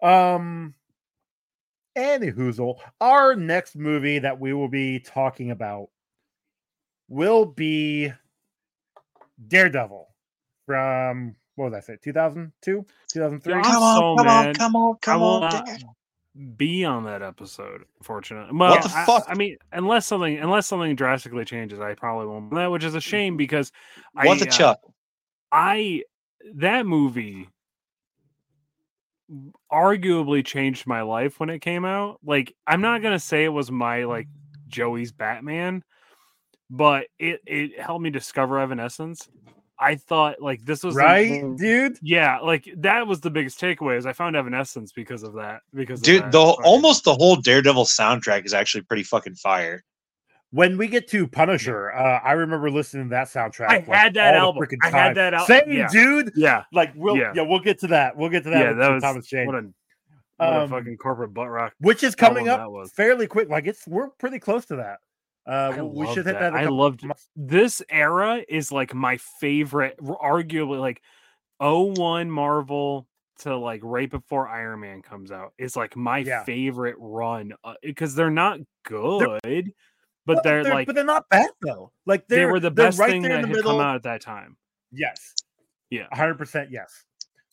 [0.01, 0.75] Um,
[1.95, 2.81] any hoozle.
[2.99, 5.89] Our next movie that we will be talking about
[7.07, 8.11] will be
[9.47, 10.07] Daredevil
[10.65, 11.97] from what was I say?
[12.03, 13.53] 2002, 2003.
[13.53, 15.41] Yeah, I'm Come on, come on, come on, I come will on.
[15.41, 15.69] not
[16.57, 18.57] be on that episode, unfortunately.
[18.57, 19.23] Well, the I- fuck?
[19.27, 22.53] I, mean, unless something unless something drastically changes, I probably won't.
[22.53, 23.71] That which is a shame because
[24.13, 24.79] What I, the uh, chuck?
[25.51, 26.03] I
[26.55, 27.47] that movie
[29.71, 32.19] arguably changed my life when it came out.
[32.23, 34.27] Like I'm not gonna say it was my like
[34.67, 35.83] Joey's Batman,
[36.69, 39.27] but it it helped me discover Evanescence.
[39.77, 41.97] I thought like this was the- right, the- dude?
[42.01, 45.61] yeah, like that was the biggest takeaway is I found Evanescence because of that.
[45.73, 46.31] Because of Dude, that.
[46.31, 49.83] the fucking- almost the whole Daredevil soundtrack is actually pretty fucking fire.
[50.51, 53.67] When we get to Punisher, uh, I remember listening to that soundtrack.
[53.67, 54.63] I had that album.
[54.63, 55.89] freaking I had that al- Same, yeah.
[55.91, 56.31] dude.
[56.35, 57.33] yeah, Like, we'll yeah.
[57.35, 57.41] Yeah.
[57.41, 58.15] we'll get to that.
[58.15, 58.59] We'll get to that.
[58.61, 59.45] yeah, that was Thomas Jane.
[59.47, 59.67] what a
[60.37, 61.73] what a Um, fucking corporate butt rock.
[61.79, 63.49] which is coming album up fairly quick.
[63.49, 64.99] Like it's we're pretty close to that.
[65.47, 66.39] Uh, we should hit that.
[66.39, 66.47] that.
[66.53, 67.27] in a I loved months.
[67.35, 71.01] this era is like my favorite, arguably like
[71.59, 73.07] 01 Marvel
[73.39, 76.43] to like right before Iron Man comes out is like my Yeah.
[76.43, 79.73] favorite run because they're not They're- good,
[80.25, 81.91] but Well, they're, like but they're not bad though.
[82.05, 83.71] Like they were the best right thing there that in had the middle.
[83.73, 84.57] come out at that time.
[84.91, 85.35] Yes.
[85.89, 86.07] Yeah.
[86.11, 86.71] hundred percent.
[86.71, 87.03] Yes.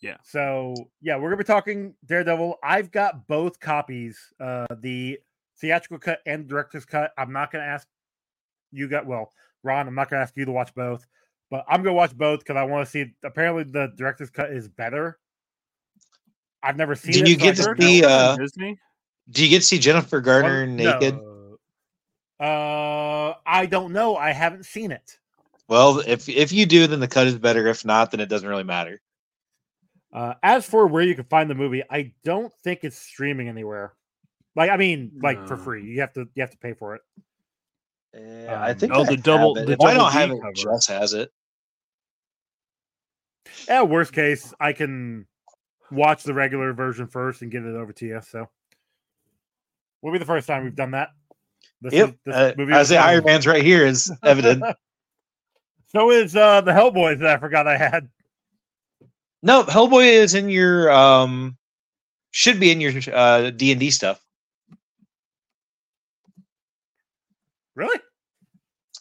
[0.01, 0.17] Yeah.
[0.25, 2.59] So yeah, we're gonna be talking Daredevil.
[2.63, 5.19] I've got both copies, uh, the
[5.63, 7.13] theatrical cut and director's cut.
[7.17, 7.89] I'm not gonna ask
[8.71, 9.33] you got well,
[9.63, 9.89] Ron.
[9.89, 11.07] I'm not gonna ask you to watch both,
[11.51, 13.15] but I'm gonna watch both because I want to see.
[13.25, 15.19] Apparently, the director's cut is better.
[16.63, 17.13] I've never seen.
[17.13, 18.79] Did it, you so get to see, uh, Disney?
[19.31, 21.17] Do you get to see Jennifer Garner One- naked?
[21.17, 21.29] no.
[22.39, 24.17] Uh, I don't know.
[24.17, 25.19] I haven't seen it.
[25.69, 27.67] Well, if if you do, then the cut is better.
[27.69, 29.01] If not, then it doesn't really matter.
[30.13, 33.95] Uh, as for where you can find the movie, I don't think it's streaming anywhere.
[34.55, 35.85] Like, I mean, like for free.
[35.85, 37.03] You have to you have to pay for it.
[38.15, 39.67] Yeah, I Um, think oh, I the have double- it.
[39.67, 40.53] the If I don't have it, cover.
[40.55, 41.33] Jess has it.
[43.69, 45.27] At worst case, I can
[45.91, 48.21] watch the regular version first and get it over to you.
[48.23, 48.49] So,
[50.03, 51.11] will be the first time we've done that.
[51.81, 52.09] This Yep.
[52.11, 53.09] is- this Uh, movie I say done.
[53.09, 54.63] Iron Man's right here is evident.
[55.89, 58.09] so is uh the Hellboys that I forgot I had.
[59.43, 61.57] no, Hellboy is in your um
[62.31, 64.21] should be in your uh D and D stuff.
[67.83, 67.99] Really?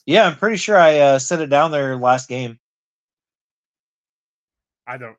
[0.07, 2.59] Yeah, I'm pretty sure I uh, set it down there last game.
[4.87, 5.15] I don't.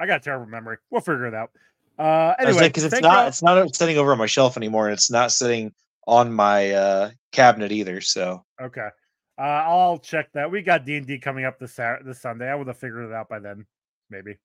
[0.00, 0.76] I got a terrible memory.
[0.90, 1.50] We'll figure it out.
[1.98, 4.92] Uh, anyway, because it's not y'all- it's not sitting over on my shelf anymore, and
[4.94, 5.74] it's not sitting
[6.06, 8.00] on my uh cabinet either.
[8.00, 8.88] So Okay.
[9.36, 10.50] Uh, I'll check that.
[10.50, 12.48] We got D and D coming up this Sat- this Sunday.
[12.48, 13.66] I would have figured it out by then,
[14.08, 14.36] maybe.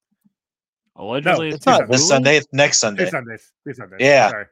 [0.96, 3.10] Allegedly, it's it's not on this Sunday; it's next Two Sunday.
[3.10, 3.52] Sundays.
[3.68, 4.00] Two Sundays.
[4.00, 4.30] Yeah.
[4.32, 4.46] Sorry.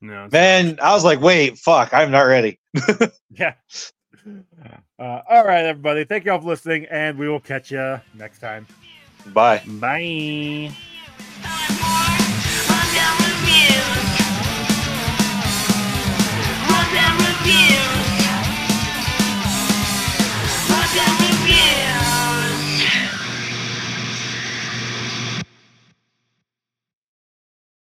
[0.00, 0.38] No, it's not.
[0.38, 2.58] Man, I was like, wait, fuck, I'm not ready.
[3.30, 3.54] Yeah.
[4.98, 6.04] Uh, all right, everybody.
[6.04, 8.66] Thank you all for listening, and we will catch you next time.
[9.26, 9.62] Bye.
[9.66, 10.72] Bye.